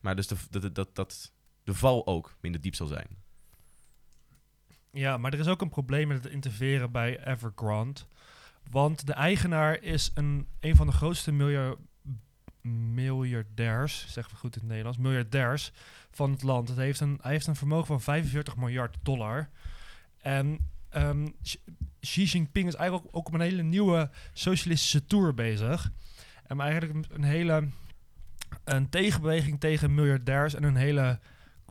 [0.00, 1.32] Maar dus de, dat, dat, dat
[1.64, 3.08] de val ook minder diep zal zijn.
[4.90, 8.00] Ja, maar er is ook een probleem met het interveren bij Evergrande.
[8.70, 11.76] Want de eigenaar is een, een van de grootste miljar,
[12.94, 15.72] miljardairs, zeggen we goed in het Nederlands, miljardairs
[16.10, 16.68] van het land.
[16.68, 19.48] Het heeft een, hij heeft een vermogen van 45 miljard dollar.
[20.18, 21.28] En ehm,
[22.06, 25.90] Xi- Jinping is eigenlijk ook op een hele nieuwe socialistische tour bezig.
[26.46, 27.68] En eigenlijk een, een hele
[28.64, 31.20] een tegenbeweging tegen miljardairs en een hele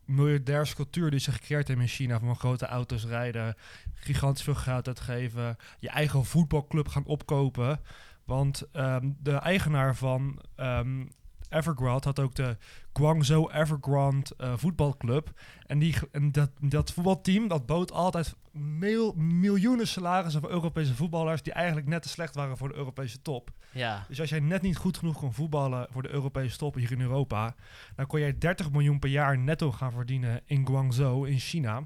[0.06, 2.20] miljardairscultuur die ze gecreëerd hebben in China.
[2.20, 3.56] Van grote auto's rijden,
[3.94, 7.80] gigantisch veel geld uitgeven, je eigen voetbalclub gaan opkopen.
[8.24, 11.06] Want ehm, de eigenaar van ehm,
[11.50, 12.58] Evergrande had ook de
[12.94, 15.32] Guangzhou Evergrande eh, voetbalclub.
[15.66, 21.42] En, die, en dat, dat voetbalteam dat bood altijd mil- miljoenen salarissen voor Europese voetballers
[21.42, 23.52] die eigenlijk net te slecht waren voor de Europese top.
[23.72, 26.92] ja, Dus als jij net niet goed genoeg kon voetballen voor de Europese top hier
[26.92, 27.56] in Europa,
[27.96, 31.78] dan kon jij 30 miljoen per jaar netto gaan verdienen in Guangzhou in China.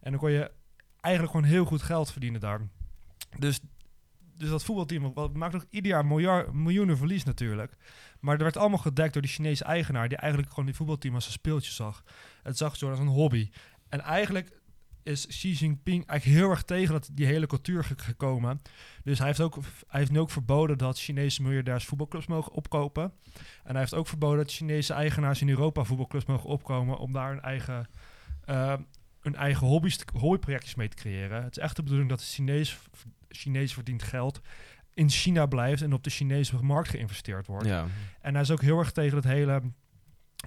[0.00, 0.50] En dan kon je
[1.00, 2.60] eigenlijk gewoon heel goed geld verdienen daar.
[3.38, 3.60] Dus
[4.38, 7.76] dus dat voetbalteam wat maakt ook ieder jaar miljard, miljoenen verlies natuurlijk.
[8.20, 10.08] Maar er werd allemaal gedekt door die Chinese eigenaar...
[10.08, 12.04] die eigenlijk gewoon die voetbalteam als een speeltje zag.
[12.42, 13.50] Het zag zo als een hobby.
[13.88, 14.60] En eigenlijk
[15.02, 18.62] is Xi Jinping eigenlijk heel erg tegen dat, die hele cultuur ge- gekomen.
[19.04, 19.54] Dus hij heeft, ook,
[19.88, 23.12] hij heeft nu ook verboden dat Chinese miljardairs voetbalclubs mogen opkopen.
[23.64, 27.32] En hij heeft ook verboden dat Chinese eigenaars in Europa voetbalclubs mogen opkomen om daar
[27.32, 27.88] een eigen,
[28.44, 28.74] eh,
[29.22, 31.42] een eigen hobby's, hobbyprojectjes mee te creëren.
[31.42, 32.78] Het is echt de bedoeling dat de Chinees,
[33.28, 34.40] Chinees verdiend geld
[34.98, 37.66] in China blijft en op de Chinese markt geïnvesteerd wordt.
[37.66, 37.86] Ja.
[38.20, 39.62] En hij is ook heel erg tegen dat hele,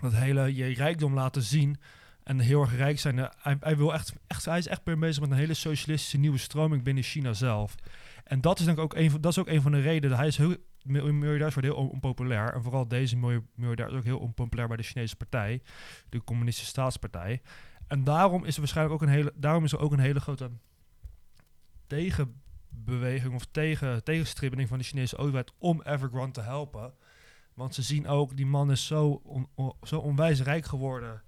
[0.02, 1.78] dat hele je rijkdom laten zien.
[2.24, 3.17] En heel erg rijk zijn.
[3.17, 6.38] Hij, hij, wil echt, echt, hij is echt meer bezig met een hele socialistische nieuwe
[6.38, 7.76] stroming binnen China zelf.
[8.24, 10.17] En dat is denk ik ook een van, dat is ook een van de redenen.
[10.17, 12.54] Hij is heel, mil- miljardairs worden heel on- onpopulair.
[12.54, 15.62] En vooral deze milj- miljardair is ook heel onpopulair bij de Chinese partij.
[16.10, 17.41] De Communistische Staatspartij.
[17.88, 20.52] En daarom is er waarschijnlijk ook een hele, daarom is er ook een hele grote
[22.75, 26.93] tegenbeweging of tegen, tegenstribbeling van de Chinese overheid om Evergrande te helpen.
[27.53, 31.21] Want ze zien ook, die man is zo, on- on- zo onwijs rijk geworden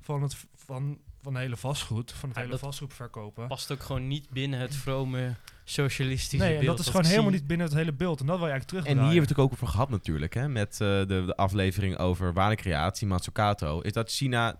[0.00, 3.46] van het, van, van hele vastgoed, van het Ja, hele vastgoed verkopen.
[3.48, 5.34] Past ook gewoon niet binnen het vrome
[5.64, 6.76] socialistische Nee, en beeld.
[6.76, 7.38] dat is gewoon helemaal zie.
[7.38, 8.20] niet binnen het hele beeld.
[8.20, 9.04] En dat wil je eigenlijk En terug.
[9.10, 12.32] hier hebben we het ook over gehad natuurlijk, hè, met eh, de, de aflevering over
[12.32, 13.80] waardecreatie, Matsukato.
[13.80, 14.58] Is dat China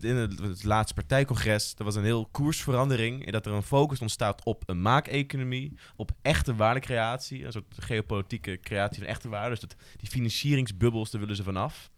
[0.00, 3.26] in het, laatste partijcongres, er was een heel koersverandering.
[3.26, 7.44] En dat er een focus ontstaat op een maakeconomie, op echte waardecreatie.
[7.44, 9.50] Een soort geopolitieke creatie van echte waarden.
[9.50, 11.90] Dus dat, die financieringsbubbels, daar willen ze vanaf.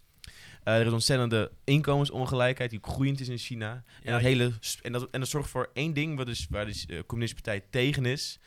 [0.64, 3.72] Eh, er is ontzettende inkomensongelijkheid die groeiend is in China.
[3.72, 4.52] En, Ja, dat, hele,
[4.82, 7.66] en, dat, en dat zorgt voor één ding wat dus, waar de eh, Communistische Partij
[7.70, 8.38] tegen is.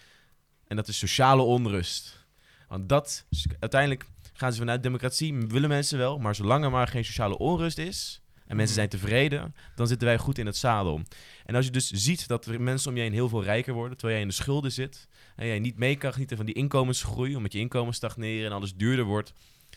[0.67, 2.25] En dat is sociale onrust.
[2.67, 3.25] Want dat,
[3.59, 6.19] uiteindelijk gaan ze vanuit democratie, willen mensen wel.
[6.19, 8.20] Maar zolang er maar geen sociale onrust is
[8.51, 11.01] en mensen zijn tevreden, dan zitten wij goed in het zadel.
[11.45, 13.97] En als je dus ziet dat er mensen om je heen heel veel rijker worden,
[13.97, 15.07] terwijl jij in de schulden zit.
[15.35, 18.75] En jij niet mee kan genieten van die inkomensgroei, omdat je inkomen stagneren en alles
[18.75, 19.33] duurder wordt.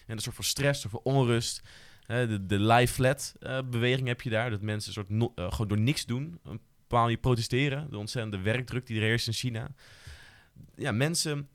[0.06, 1.62] En dat soort van stress, soort van onrust.
[2.06, 4.50] De, de lie flat eh, beweging heb je daar.
[4.50, 6.22] Dat mensen soort no- eh, gewoon door niks doen.
[6.22, 7.90] Een bepaalde manier protesteren.
[7.90, 9.74] De ontzettende werkdruk die er heerst in China.
[10.76, 11.48] Ja, mensen...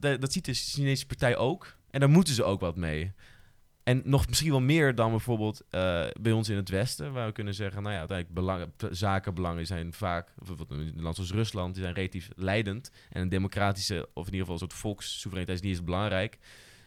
[0.00, 1.76] dat ziet de Chinese partij ook.
[1.90, 3.12] En daar moeten ze ook wat mee.
[3.84, 7.12] En nog misschien wel meer dan bijvoorbeeld eh, bij ons in het Westen.
[7.12, 10.32] Waar we kunnen zeggen, nou ja, uiteindelijk belangen, zakenbelangen zijn vaak...
[10.38, 12.90] Bijvoorbeeld een land zoals Rusland, die zijn relatief leidend.
[13.10, 16.38] En een democratische, of in ieder geval een soort volkssoevereiniteit is niet eens belangrijk.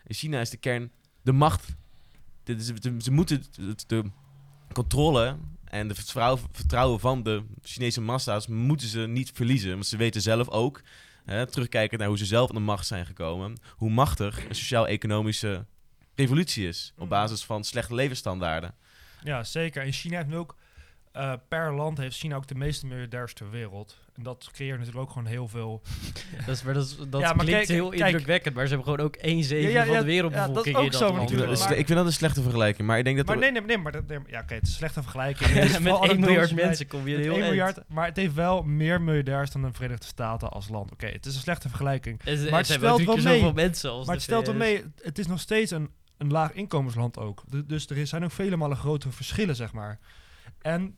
[0.05, 1.75] In China is de kern de macht.
[2.43, 3.43] Dit ze, moeten
[3.87, 4.03] de,
[4.73, 9.71] controle en vertrouwen, vertrouwen van de Chinese massa's moeten ze niet verliezen.
[9.71, 10.81] Want ze weten zelf ook,
[11.25, 15.65] hè, terugkijken naar hoe ze zelf aan de macht zijn gekomen, hoe machtig een sociaal-economische
[16.17, 16.93] revolutie is.
[16.97, 18.73] Op basis van slechte levensstandaarden.
[19.23, 19.83] Ja, zeker.
[19.83, 20.55] En China heeft nu ook,
[21.11, 23.97] eh, per land heeft China ook de meeste miljardairs ter wereld.
[24.15, 25.81] En dat creëert natuurlijk ook gewoon heel veel.
[26.45, 28.73] Dat, is, maar dat, is- dat Ja, maar klinkt kijk- heel kijk- indrukwekkend, maar ze
[28.73, 30.91] hebben gewoon ook één zeven Ja, ja, van de wereldbevolking ja, dat is ook in
[30.91, 31.21] dat zo land.
[31.21, 33.37] Ik vind, natuurlijk, maar- ik vind dat een slechte vergelijking, maar ik denk dat Maar
[33.37, 35.53] nee, nee, nee, maar dat, nee, ja, oké, het is een slechte vergelijking.
[35.53, 37.53] Met vooral 1 miljard mensen kom je Met heel 1 eind.
[37.55, 40.91] miljard, maar het heeft wel meer miljardairs dan de Verenigde Staten als land.
[40.91, 42.21] Oké, het is een slechte vergelijking.
[42.23, 43.53] Het, Maar het het stelt wel mee.
[43.53, 47.17] mensen als Maar het stelt wel mee, het is nog steeds een, een laag inkomensland
[47.17, 47.43] ook.
[47.47, 49.99] Du- Dus er zijn ook vele malen grotere verschillen, zeg maar.
[50.61, 50.95] En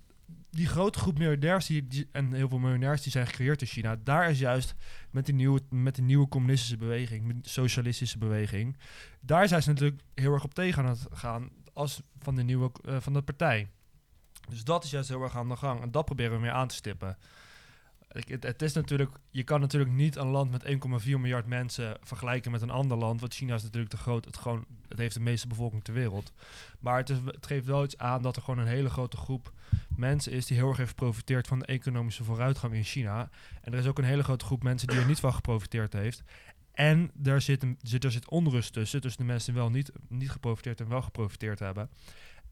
[0.51, 3.95] die grote groep miljardairs die, die- en heel veel miljonairs die zijn gecreëerd in China,
[4.03, 4.75] daar is juist
[5.11, 8.77] met die nieuwe, met die nieuwe communistische beweging, met socialistische beweging,
[9.19, 13.13] daar zijn ze natuurlijk heel erg op tegen gaan als van de nieuwe eh, van
[13.13, 13.69] de partij.
[14.49, 16.67] Dus dat is juist heel erg aan de gang en dat proberen we meer aan
[16.67, 17.17] te stippen.
[18.11, 21.97] Ik- Het, het is natuurlijk, je kan natuurlijk niet een land met 1,4 miljard mensen
[22.01, 23.19] vergelijken met een ander land.
[23.19, 24.25] Want China is natuurlijk te groot.
[24.25, 24.65] Het, gewoon,
[24.99, 26.33] heeft de meeste bevolking ter wereld.
[26.79, 29.53] Maar het, is, het geeft wel iets aan dat er gewoon een hele grote groep
[29.95, 33.29] mensen is die heel erg heeft geprofiteerd van de economische vooruitgang in China.
[33.61, 36.23] En er is ook een hele grote groep mensen die er niet van geprofiteerd heeft.
[36.73, 39.91] En daar zit, een, zit, er zit onrust tussen, tussen de mensen die wel niet,
[40.07, 41.89] niet geprofiteerd en wel geprofiteerd hebben.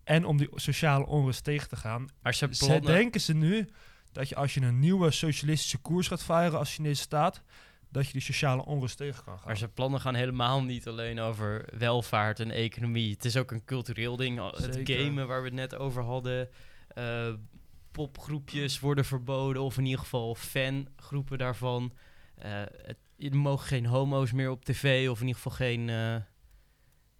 [0.03, 3.67] En om die sociale onrust tegen te gaan, Maar ze denken ze nu
[4.11, 7.41] dat je als je een nieuwe socialistische koers gaat varen als Chinese staat,
[7.89, 9.47] dat je die sociale onrust tegen kan gaan.
[9.47, 13.11] Maar zijn plannen gaan helemaal niet alleen over welvaart en economie.
[13.13, 14.51] Het is ook een cultureel ding.
[14.57, 16.49] Het gamen waar we het net over hadden.
[16.87, 17.33] eh,
[17.91, 19.61] popgroepjes worden verboden.
[19.61, 21.93] Of in ieder geval fangroepen daarvan.
[22.35, 25.09] Eh, het, er mogen geen homo's meer op tv.
[25.09, 25.89] Of in ieder geval geen...
[25.89, 26.15] eh,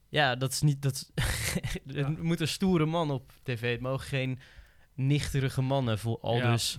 [0.10, 0.82] ja, dat is niet...
[0.82, 1.12] Dat
[1.86, 1.96] Ja.
[2.06, 3.72] Er moet een stoere man op tv.
[3.72, 4.40] Het mogen geen
[4.94, 6.00] nichterige mannen.
[6.00, 6.52] Voor al Ja.
[6.52, 6.78] dus...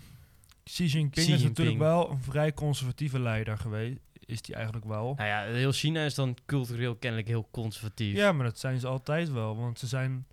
[0.68, 3.98] Xi Jinping Xi is natuurlijk wel een vrij conservatieve leider geweest.
[4.26, 5.14] Is die eigenlijk wel.
[5.16, 8.16] Nou ja, heel China is dan cultureel kennelijk heel conservatief.
[8.16, 9.56] Ja, maar dat zijn ze altijd wel.
[9.56, 10.26] Want ze zijn.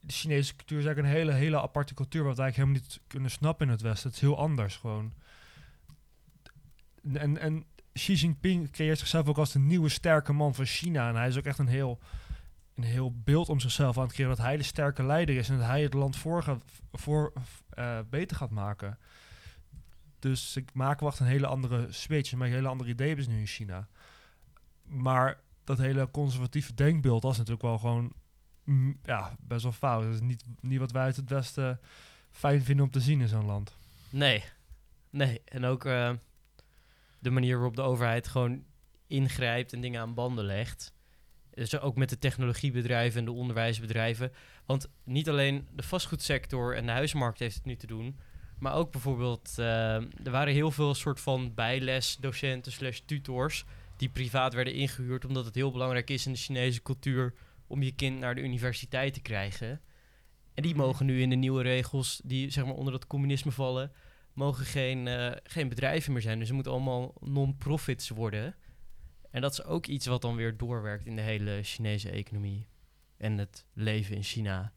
[0.00, 2.24] De Chinese cultuur is eigenlijk een hele, hele aparte cultuur.
[2.24, 4.06] Wat we eigenlijk helemaal niet kunnen snappen in het Westen.
[4.06, 5.12] Het is heel anders gewoon.
[7.12, 11.08] En, en Xi Jinping creëert zichzelf ook als de nieuwe sterke man van China.
[11.08, 11.98] En hij is ook echt een heel,
[12.74, 15.58] een heel beeld om zichzelf aan het creëren dat hij de sterke leider is en
[15.58, 17.32] dat hij het land voor, gaat, voor
[17.70, 18.98] eh, beter gaat maken.
[20.24, 23.38] Dus ik maak wacht een hele andere switch en mijn hele andere idee hebben nu
[23.38, 23.88] in China.
[24.82, 28.12] Maar dat hele conservatieve denkbeeld, dat natuurlijk wel gewoon
[28.64, 30.04] mm, ja, best wel fout.
[30.04, 31.80] Dat is niet, niet wat wij uit het Westen
[32.30, 33.76] fijn vinden om te zien in zo'n land.
[34.10, 34.44] Nee,
[35.10, 35.42] nee.
[35.44, 36.12] En ook eh,
[37.18, 38.64] de manier waarop de overheid gewoon
[39.06, 40.92] ingrijpt en dingen aan banden legt.
[41.50, 44.32] Dus ook met de technologiebedrijven en de onderwijsbedrijven.
[44.66, 48.18] Want niet alleen de vastgoedsector en de huismarkt heeft het nu te doen.
[48.58, 53.64] Maar ook bijvoorbeeld, eh, er waren heel veel soort van bijlesdocenten slash tutors...
[53.96, 57.34] die privaat werden ingehuurd omdat het heel belangrijk is in de Chinese cultuur...
[57.66, 59.80] om je kind naar de universiteit te krijgen.
[60.54, 63.92] En die mogen nu in de nieuwe regels, die zeg maar onder dat communisme vallen...
[64.32, 66.38] mogen geen, eh, geen bedrijven meer zijn.
[66.38, 68.54] Dus ze moeten allemaal non-profits worden...
[69.34, 72.66] En dat is ook iets wat dan weer doorwerkt in de hele Chinese economie.
[73.16, 74.72] En het leven in China.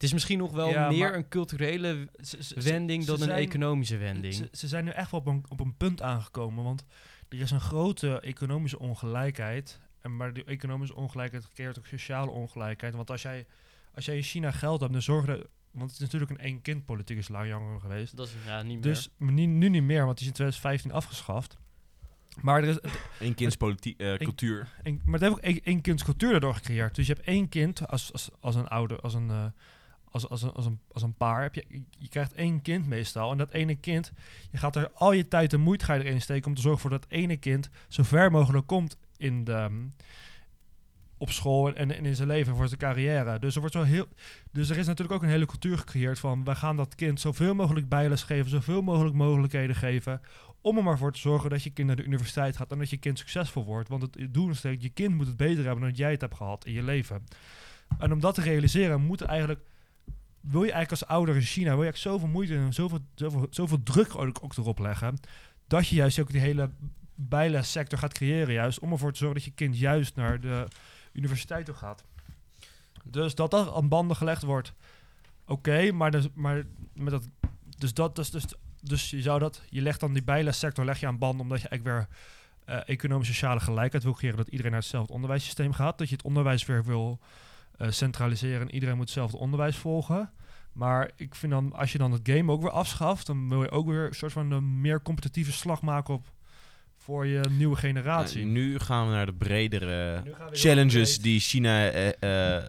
[0.00, 3.20] Het is misschien nog wel Ja, meer maar- een culturele Ze- ze- wending ze dan
[3.20, 4.34] een zijn- economische wending.
[4.34, 6.84] Ze, ze zijn nu echt wel op een, op een punt aangekomen, want
[7.28, 9.80] er is een grote economische ongelijkheid.
[10.00, 12.94] En maar die economische ongelijkheid creëert ook sociale ongelijkheid.
[12.94, 13.46] Want als jij,
[13.94, 15.48] als jij in China geld hebt, dan zorg je...
[15.70, 18.16] Want het is natuurlijk een één-kind politiek is lang jonger geweest.
[18.16, 18.82] dat is ja, niet meer.
[18.82, 21.56] Dus nu, nu niet meer, want die is in 2015 afgeschaft.
[22.40, 22.78] Maar er is,
[23.20, 24.68] Een kindspolitiek, Ik- cultuur.
[24.82, 26.94] een, maar het heeft ook één, één kinds cultuur daardoor gecreëerd.
[26.94, 29.44] Dus je hebt één kind als, als, als een ouder, als een, eh,
[30.10, 31.42] als, als, een, als, een, als een paar.
[31.42, 31.64] Heb je,
[31.98, 33.30] je krijgt één kind meestal.
[33.30, 34.12] En dat ene kind,
[34.50, 36.90] je gaat er al je tijd en moeite ga erin steken om te zorgen voor
[36.90, 39.90] dat ene kind zo ver mogelijk komt in de, mm,
[41.20, 43.38] op school en, en in zijn leven voor zijn carrière.
[43.38, 44.06] Dus er, wordt zo heel,
[44.52, 47.54] dus er is natuurlijk ook een hele cultuur gecreëerd van we gaan dat kind zoveel
[47.54, 50.20] mogelijk bijles geven, zoveel mogelijk mogelijkheden geven.
[50.60, 52.90] Om er maar voor te zorgen dat je kind naar de universiteit gaat en dat
[52.90, 53.88] je kind succesvol wordt.
[53.88, 56.36] Want het doel is dat je kind moet het beter hebben dan jij het hebt
[56.36, 57.24] gehad in je leven.
[57.98, 59.60] En om dat te realiseren, moet er eigenlijk.
[60.40, 63.46] Wil je eigenlijk als ouder in China, wil je eigenlijk zoveel moeite en zoveel, zoveel,
[63.50, 65.18] zoveel druk ook, erop leggen.
[65.66, 66.70] Dat je juist ook die hele
[67.14, 70.66] bijlessector gaat creëren, juist om ervoor te zorgen dat je kind juist naar de
[71.12, 72.04] universiteit toe gaat.
[73.04, 74.72] Dus dat dat aan banden gelegd wordt.
[75.46, 77.28] Oké, maar, dus, maar met dat.
[77.78, 78.44] Dus dat dus, dus,
[78.80, 79.62] dus je zou dat.
[79.68, 82.18] Je legt dan die bijlessector leg je aan banden omdat je eigenlijk weer
[82.64, 84.36] eh economische sociale gelijkheid wil creëren.
[84.36, 85.98] Dat iedereen naar hetzelfde onderwijssysteem gaat.
[85.98, 87.20] Dat je het onderwijs weer wil
[87.88, 90.30] centraliseren en iedereen moet hetzelfde onderwijs volgen.
[90.72, 93.70] Maar ik vind dan, als je dan het game ook weer afschaft, dan wil je
[93.70, 96.32] ook weer een soort van een meer competitieve slag maken op
[96.96, 98.40] voor je nieuwe generatie.
[98.40, 101.22] Nou, nu gaan we naar de bredere challenges breed.
[101.22, 102.64] die China eh, eh,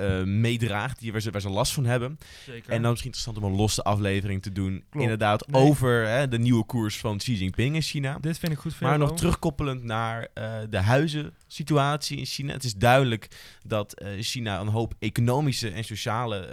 [0.00, 2.18] eh, meedraagt, die, waar, ze, waar ze last van hebben.
[2.44, 2.72] Zeker.
[2.72, 5.04] En dan misschien interessant om een losse aflevering te doen, Klopt.
[5.04, 5.62] inderdaad, Nee.
[5.62, 8.18] over hè, de nieuwe koers van Xi Jinping in China.
[8.20, 12.52] Dit vind ik goed voor Maar jou, nog terugkoppelend naar eh, de huizensituatie in China.
[12.52, 13.28] Het is duidelijk
[13.66, 16.48] dat eh, China een hoop economische en sociale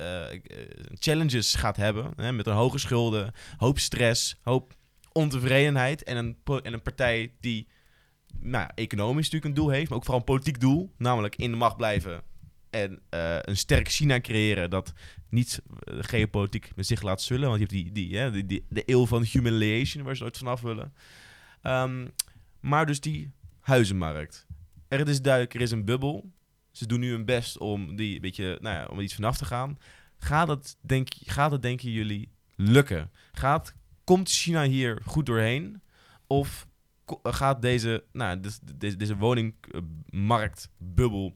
[1.00, 2.14] challenges gaat hebben.
[2.16, 4.76] Hè, met een hoge schulden, hoop stress, hoop
[5.12, 6.04] ontevredenheid.
[6.04, 7.68] En een, en een partij die
[8.40, 10.94] nou, economisch natuurlijk een doel heeft, maar ook vooral een politiek doel.
[10.98, 12.22] Namelijk in de macht blijven
[12.82, 14.94] en eh, een sterk China creëren dat
[15.30, 17.50] niet eh, geopolitiek met zich laat zullen.
[17.50, 20.62] Want je hebt die, die, hè, die, de eeuw van humiliation waar ze nooit vanaf
[20.62, 20.94] willen.
[21.62, 22.08] Ehm,
[22.60, 24.46] maar dus die huizenmarkt.
[24.88, 26.32] Er is duidelijk, er is een bubbel.
[26.72, 29.80] Ze doen nu hun best om, die, beetje, nou ja, om iets vanaf te gaan.
[30.18, 33.12] Gaat het, denk, gaat het, denken jullie, lukken?
[33.32, 35.82] Gaat, komt China hier goed doorheen?
[36.28, 36.68] Of
[37.24, 38.40] gaat deze, nou,
[38.76, 41.36] deze, deze woningmarktbubbel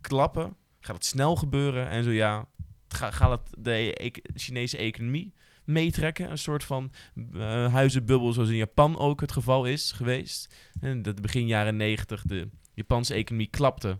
[0.00, 0.56] klappen?
[0.84, 1.88] Gaat het snel gebeuren?
[1.88, 2.46] En zo ja,
[2.88, 6.30] ga- gaat het de e- Chinese economie meetrekken?
[6.30, 6.92] Een soort van
[7.34, 10.54] eh, huizenbubbel zoals in Japan ook het geval is geweest.
[10.80, 13.98] En dat begin jaren negentig de Japanse economie klapte.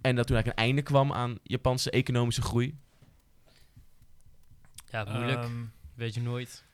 [0.00, 2.78] En dat toen eigenlijk een einde kwam aan Japanse economische groei.
[4.90, 5.38] ja, moeilijk.
[5.42, 6.64] Ehm, Weet je nooit.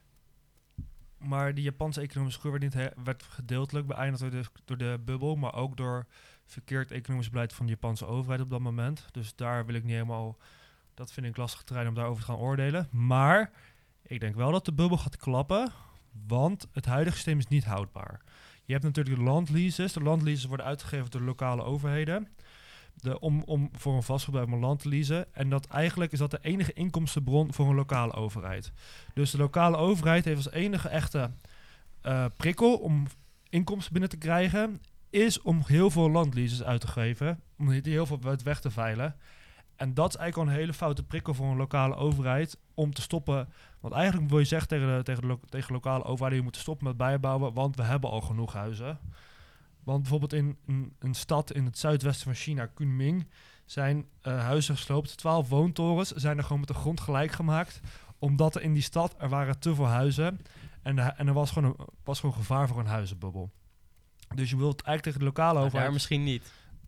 [1.19, 5.37] maar die Japanse economische groei werd, niet werd gedeeltelijk beëindigd door de, door de bubbel,
[5.37, 6.07] maar ook door
[6.47, 9.07] verkeerd economisch beleid van de Japanse overheid op dat moment.
[9.11, 10.37] Dus daar wil ik niet helemaal.
[10.95, 12.89] Dat vind ik lastig terrein om daarover te gaan oordelen.
[12.91, 13.51] Maar
[14.03, 15.73] ik denk wel dat de bubbel gaat klappen,
[16.27, 18.21] want het huidige systeem is niet houdbaar.
[18.65, 19.93] Je hebt natuurlijk de landleases.
[19.93, 22.29] De landleases worden uitgegeven door lokale overheden.
[22.95, 25.35] De, om, om voor een vastgebruik van land te leasen.
[25.35, 28.73] En dat eigenlijk is dat de enige inkomstenbron voor een lokale overheid.
[29.15, 31.31] Dus de lokale overheid heeft als enige echte
[32.01, 33.07] eh, prikkel om
[33.49, 34.81] inkomsten binnen te krijgen,
[35.13, 39.17] is om heel veel landleases uit te geven, om die heel veel weg te veilen.
[39.77, 43.03] En dat is eigenlijk al een hele foute prikkel voor een lokale overheid om te
[43.03, 43.49] stoppen.
[43.81, 46.87] Want eigenlijk wil je zeggen tegen de, tegen de, tegen lokale overheid, je moet stoppen
[46.87, 48.99] met bijbouwen, want we hebben al genoeg huizen.
[49.85, 50.59] Want bijvoorbeeld in
[50.99, 53.29] een, stad in het zuidwesten van China, Kunming,
[53.65, 55.17] zijn eh, huizen gesloopt.
[55.17, 57.81] Twaalf woontorens zijn er gewoon met de grond gelijk gemaakt.
[58.19, 60.41] Omdat er in die stad, er waren te veel huizen.
[60.83, 63.51] En, en er was gewoon, was gewoon gevaar voor een huizenbubbel.
[64.35, 65.85] Dus je wilt eigenlijk tegen de lokale Maar overheid...
[65.85, 66.43] daar misschien niet.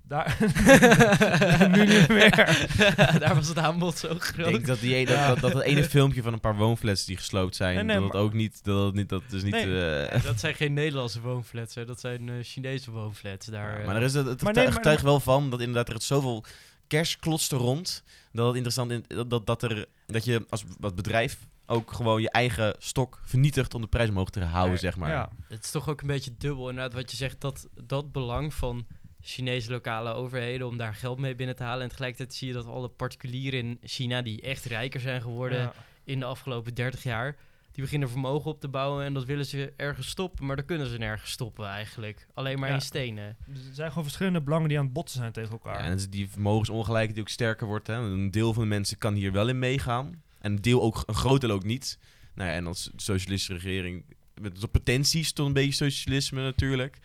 [0.09, 0.37] Daar,
[1.77, 2.31] nu niet meer.
[3.21, 4.53] daar was het aanbod zo Ik groot.
[4.53, 7.57] denk dat, die, dat, dat, dat het ene filmpje van een paar woonflats die gesloopt
[7.57, 9.53] zijn, Nee, nee, dat het maar- ook niet, dat het niet, dat is niet...
[9.53, 10.07] Nee.
[10.07, 11.85] eh, dat zijn geen Nederlandse woonflats, hè.
[11.85, 13.47] dat zijn eh, Chinese woonflats.
[13.47, 15.95] Daar, Ja, eh, maar er is het, het Maar maar- wel van dat inderdaad er
[15.95, 16.45] het zoveel
[16.87, 18.03] kers klotst er rond.
[18.33, 22.23] Dat het interessant is dat, dat, dat, er, dat je als wat bedrijf ook gewoon
[22.23, 25.11] je eigen stok vernietigt om de prijs omhoog te houden, zeg maar.
[25.11, 25.29] Ja.
[25.49, 28.87] Het is toch ook een beetje dubbel inderdaad wat je zegt, dat, dat belang van
[29.21, 31.83] Chinese lokale overheden om daar geld mee binnen te halen.
[31.83, 35.73] En tegelijkertijd zie je dat alle particulieren in China die echt rijker zijn geworden Ja.
[36.05, 37.37] in de afgelopen 30 jaar,
[37.73, 40.87] die beginnen vermogen op te bouwen en dat willen ze ergens stoppen, maar dan kunnen
[40.87, 42.27] ze nergens stoppen eigenlijk.
[42.35, 42.75] Alleen maar Ja.
[42.75, 43.37] in stenen.
[43.47, 45.85] Dus Er zijn gewoon verschillende belangen die aan het botsen zijn tegen Ja, elkaar.
[45.85, 47.87] en het is die vermogensongelijkheid die ook sterker wordt.
[47.87, 47.95] Hè.
[47.95, 50.23] Een deel van de mensen kan hier wel in meegaan.
[50.45, 51.99] En deel ook, een groot deel ook niet.
[52.35, 54.05] Nou en als socialistische regering,
[54.41, 56.99] met de potenties tot een beetje socialisme natuurlijk,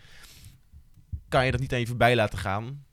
[1.28, 2.84] kan je dat niet aan je voorbij laten gaan.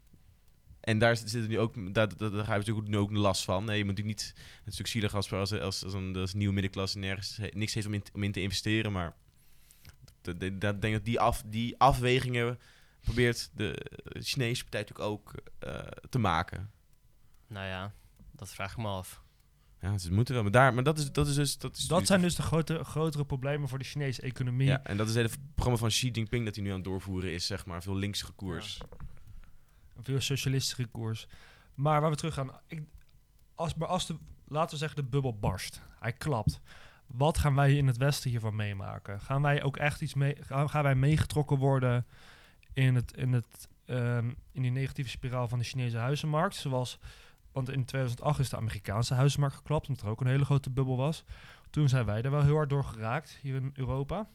[0.80, 3.66] En daar zit er nu ook, daar, daar, daar je natuurlijk nu ook last van.
[3.66, 5.52] Nee, je moet niet, het is natuurlijk zielig als, als,
[5.84, 8.92] als, een, als een nieuwe middenklasse nergens niks heeft om in, om in te investeren,
[8.92, 9.16] maar
[10.22, 12.60] dat- denk die, af, die afwegingen
[13.02, 13.86] probeert de
[14.20, 15.80] Chinese partij natuurlijk ook eh,
[16.10, 16.72] te maken.
[17.48, 17.94] Nou ja,
[18.32, 19.26] dat vraag ik me af.
[19.82, 22.08] Ja, ze moeten wel, maar daar, maar dat is, dat is dus, dat is dat
[22.08, 24.68] zijn dus de grote, grotere problemen voor de Chinese economie.
[24.68, 26.86] ja, en dat is het hele programma van Xi Jinping dat hij nu aan het
[26.86, 28.82] doorvoeren is, zeg maar, veel linkse koers.
[29.96, 31.28] Een veel socialistische koers.
[31.74, 32.52] Maar waar we terug gaan.
[32.68, 32.82] Ik,
[33.56, 35.82] als, maar als de, laten we zeggen, de bubbel barst.
[36.00, 36.60] Hij klapt.
[37.08, 39.22] Wat gaan wij in het Westen hiervan meemaken?
[39.22, 40.36] Gaan wij ook echt iets mee.
[40.40, 42.06] Gaan, gaan wij meegetrokken worden
[42.74, 46.56] in, het, in, het, ehm, in die negatieve spiraal van de Chinese huizenmarkt?
[46.56, 47.00] Zoals.
[47.58, 50.98] Want in 2008 is de Amerikaanse huizenmarkt geklapt, omdat er ook een hele grote bubbel
[50.98, 51.24] was.
[51.70, 54.28] Toen zijn wij er wel heel hard door geraakt, hier in Europa.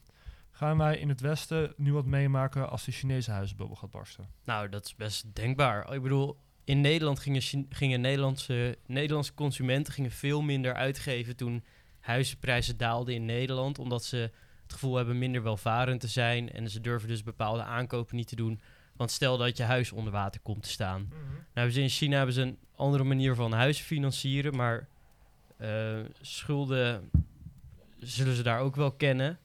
[0.51, 4.29] Gaan wij in het Westen nu wat meemaken als de Chinese huizenbubbel gaat barsten?
[4.45, 5.95] Nou, dat is best denkbaar.
[5.95, 11.65] Ik bedoel, in Nederland gingen, gingen Nederlandse, Nederlandse consumenten gingen veel minder uitgeven toen
[12.01, 14.17] huizenprijzen daalden in Nederland, omdat ze
[14.63, 18.37] het gevoel hebben minder welvarend te zijn en ze durven dus bepaalde aankopen niet te
[18.37, 18.61] doen.
[18.97, 21.09] Want stel dat je huis onder water komt te staan.
[21.11, 21.21] Nou
[21.53, 24.89] hebben ze in China hebben ze een andere manier van huizen financieren, maar
[25.57, 27.11] eh, schulden
[27.99, 29.39] zullen ze daar ook wel kennen.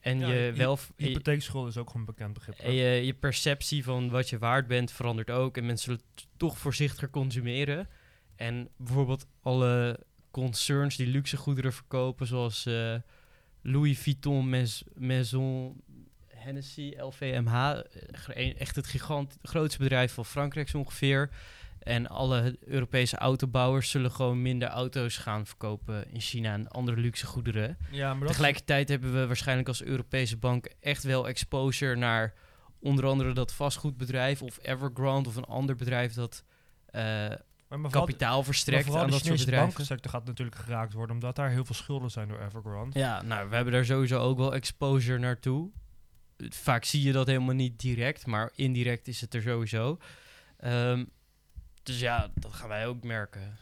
[0.00, 2.58] En Ja, je wel Hypotheekschuld is ook gewoon een bekend begrip.
[2.58, 5.56] en je, je perceptie van wat je waard bent verandert ook.
[5.56, 7.88] En mensen zullen toch voorzichtiger consumeren.
[8.36, 12.94] En bijvoorbeeld alle concerns die luxe goederen verkopen, zoals eh,
[13.62, 15.82] Louis Vuitton, Maison,
[16.46, 17.54] Hennessy, LVMH.
[18.34, 21.30] eh, Echt het gigant, grootste bedrijf van Frankrijk zo ongeveer.
[21.78, 27.26] En alle Europese autobouwers zullen gewoon minder auto's gaan verkopen in China en andere luxe
[27.26, 27.76] goederen.
[27.90, 32.34] Ja, maar Tegelijkertijd hebben we waarschijnlijk als Europese bank echt wel exposure naar
[32.80, 36.44] onder andere dat vastgoedbedrijf of Evergrande of een ander bedrijf dat
[36.86, 39.66] eh, maar, maar vooral- kapitaal verstrekt aan de dat soort bedrijven.
[39.66, 42.98] bankensector gaat natuurlijk geraakt worden, omdat daar heel veel schulden zijn door Evergrande.
[42.98, 45.70] Ja, nou, we hebben daar sowieso ook wel exposure naartoe.
[46.38, 49.98] Vaak zie je dat helemaal niet direct, maar indirect is het er sowieso.
[50.56, 51.04] Ehm,
[51.82, 53.56] dus ja, dat gaan wij ook merken.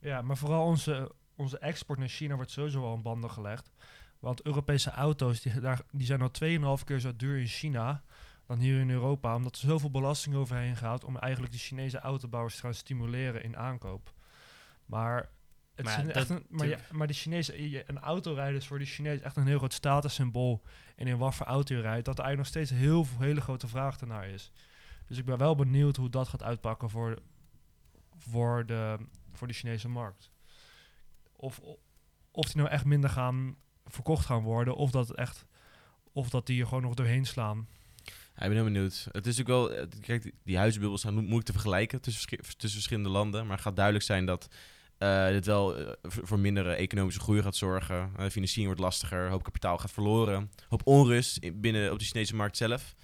[0.00, 3.70] Ja, maar vooral onze, onze export naar China wordt sowieso al in banden gelegd.
[4.18, 6.30] Want Europese auto's die, daar, die zijn al
[6.78, 8.02] 2,5 keer zo duur in China
[8.46, 9.34] dan hier in Europa.
[9.34, 13.56] Omdat er zoveel belasting overheen gaat om eigenlijk de Chinese autobouwers te gaan stimuleren in
[13.56, 14.12] aankoop.
[14.86, 15.28] Maar,
[15.78, 18.56] het Maar is een- dat- echt een, maar, ja, maar de Chinese, je- een autorijden
[18.56, 20.62] is voor de Chinezen echt een heel groot statussymbool.
[20.96, 23.40] En in wat voor auto je rijdt, dat er eigenlijk nog steeds heel veel hele
[23.40, 24.52] grote vraag ernaar is.
[25.06, 27.18] Dus ik ben wel benieuwd hoe dat gaat uitpakken voor,
[28.16, 28.96] voor, de,
[29.32, 30.30] voor de Chinese markt.
[31.36, 31.60] Of,
[32.30, 35.46] of die nou echt minder gaan verkocht gaan worden, of dat echt,
[36.12, 37.68] of dat die er gewoon nog doorheen slaan.
[38.04, 39.08] Ja, ik ben heel benieuwd.
[39.12, 42.70] Het is natuurlijk wel, eh, kijk, die- huizenbubbels zijn mo- moeilijk te vergelijken tussen, tussen
[42.70, 43.42] verschillende landen.
[43.46, 44.48] Maar het gaat duidelijk zijn dat
[44.98, 47.96] eh, dit wel eh, voor mindere economische groei gaat zorgen.
[48.16, 50.50] Eh, financiering wordt lastiger, hoop kapitaal gaat verloren.
[50.68, 52.94] Hoop onrust in- binnen op de Chinese markt zelf.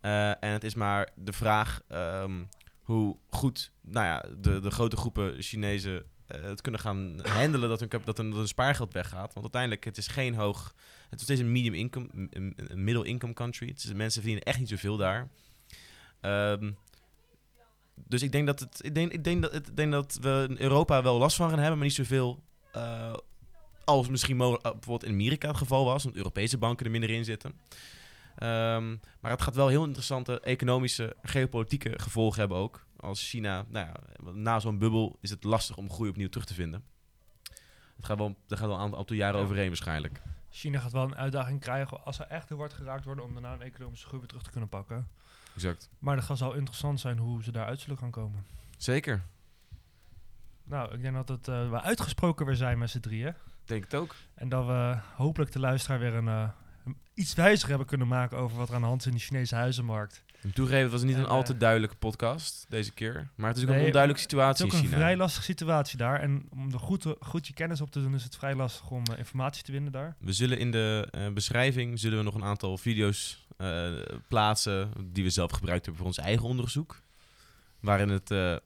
[0.00, 2.42] En het is maar de vraag ehm,
[2.82, 7.88] hoe goed nou ja, de, de grote groepen Chinezen het kunnen gaan handelen dat hun,
[8.04, 9.32] dat hun, spaargeld weggaat.
[9.32, 10.74] Want uiteindelijk, het is geen hoog...
[11.10, 13.68] Het is een medium income, een- middle income country.
[13.68, 15.28] Het is, mensen verdienen echt niet zoveel daar.
[16.20, 16.70] Ehm,
[18.06, 20.46] dus ik denk dat, het, ik denk, ik denk dat, het- ik denk dat we
[20.48, 22.42] in Europa wel last van gaan hebben, maar niet zoveel
[22.72, 23.14] eh,
[23.84, 27.24] als misschien eh, bijvoorbeeld in Amerika het geval was, want Europese banken er minder in
[27.24, 27.52] zitten.
[28.36, 28.88] Ehm,
[29.20, 32.86] maar het gaat wel heel interessante economische, geopolitieke gevolgen hebben ook.
[32.96, 33.94] Als China, nou ja,
[34.32, 36.84] na zo'n bubbel is het lastig om groei opnieuw terug te vinden.
[37.96, 39.44] Het gaat wel, er gaat wel een aantal, aantal jaren Ja.
[39.44, 40.22] overheen waarschijnlijk.
[40.50, 43.52] China gaat wel een uitdaging krijgen als ze echt heel hard geraakt worden om daarna
[43.52, 45.08] een economische groei weer terug te kunnen pakken.
[45.54, 45.90] Exact.
[45.98, 48.44] Maar het zal interessant zijn hoe ze daaruit zullen gaan komen.
[48.76, 49.22] Zeker.
[50.64, 53.34] Nou, ik denk dat het, eh, we uitgesproken weer zijn met z'n drieën.
[53.64, 54.14] Denk het ook.
[54.34, 56.48] En dat we hopelijk de luisteraar weer een, eh,
[57.14, 59.54] iets wijzer hebben kunnen maken over wat er aan de hand is in de Chinese
[59.54, 60.22] huizenmarkt.
[60.54, 63.28] Toegeven, het was niet En, een al te eh, duidelijke podcast deze keer.
[63.34, 64.96] Maar het is ook Nee, een onduidelijke Het situatie is ook een China.
[64.96, 66.20] vrij lastige situatie daar.
[66.20, 69.02] En om er goed, goed je kennis op te doen, is het vrij lastig om
[69.16, 70.16] informatie te winnen daar.
[70.18, 73.46] We zullen in de beschrijving zullen we nog een aantal video's
[74.28, 77.00] plaatsen die we zelf gebruikt hebben voor ons eigen onderzoek.
[77.80, 78.56] Waarin het eh,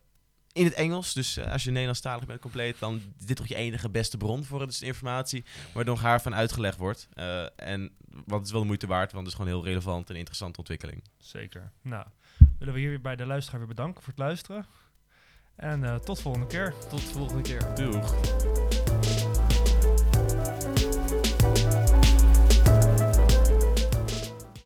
[0.54, 3.54] in het Engels, dus eh, als je Nederlandstalig bent compleet, dan is dit toch je
[3.54, 7.08] enige beste bron voor dus de informatie, waar nog haar van uitgelegd wordt.
[7.12, 7.90] Eh, en
[8.26, 11.02] wat is wel de moeite waard, want het is gewoon heel relevant en interessante ontwikkeling.
[11.18, 11.72] Zeker.
[11.82, 12.06] Nou,
[12.58, 14.66] willen we hier weer bij de luisteraar weer bedanken voor het luisteren.
[15.56, 16.74] En eh, tot volgende keer.
[16.88, 17.74] Tot de volgende keer.
[17.74, 18.53] Doeg!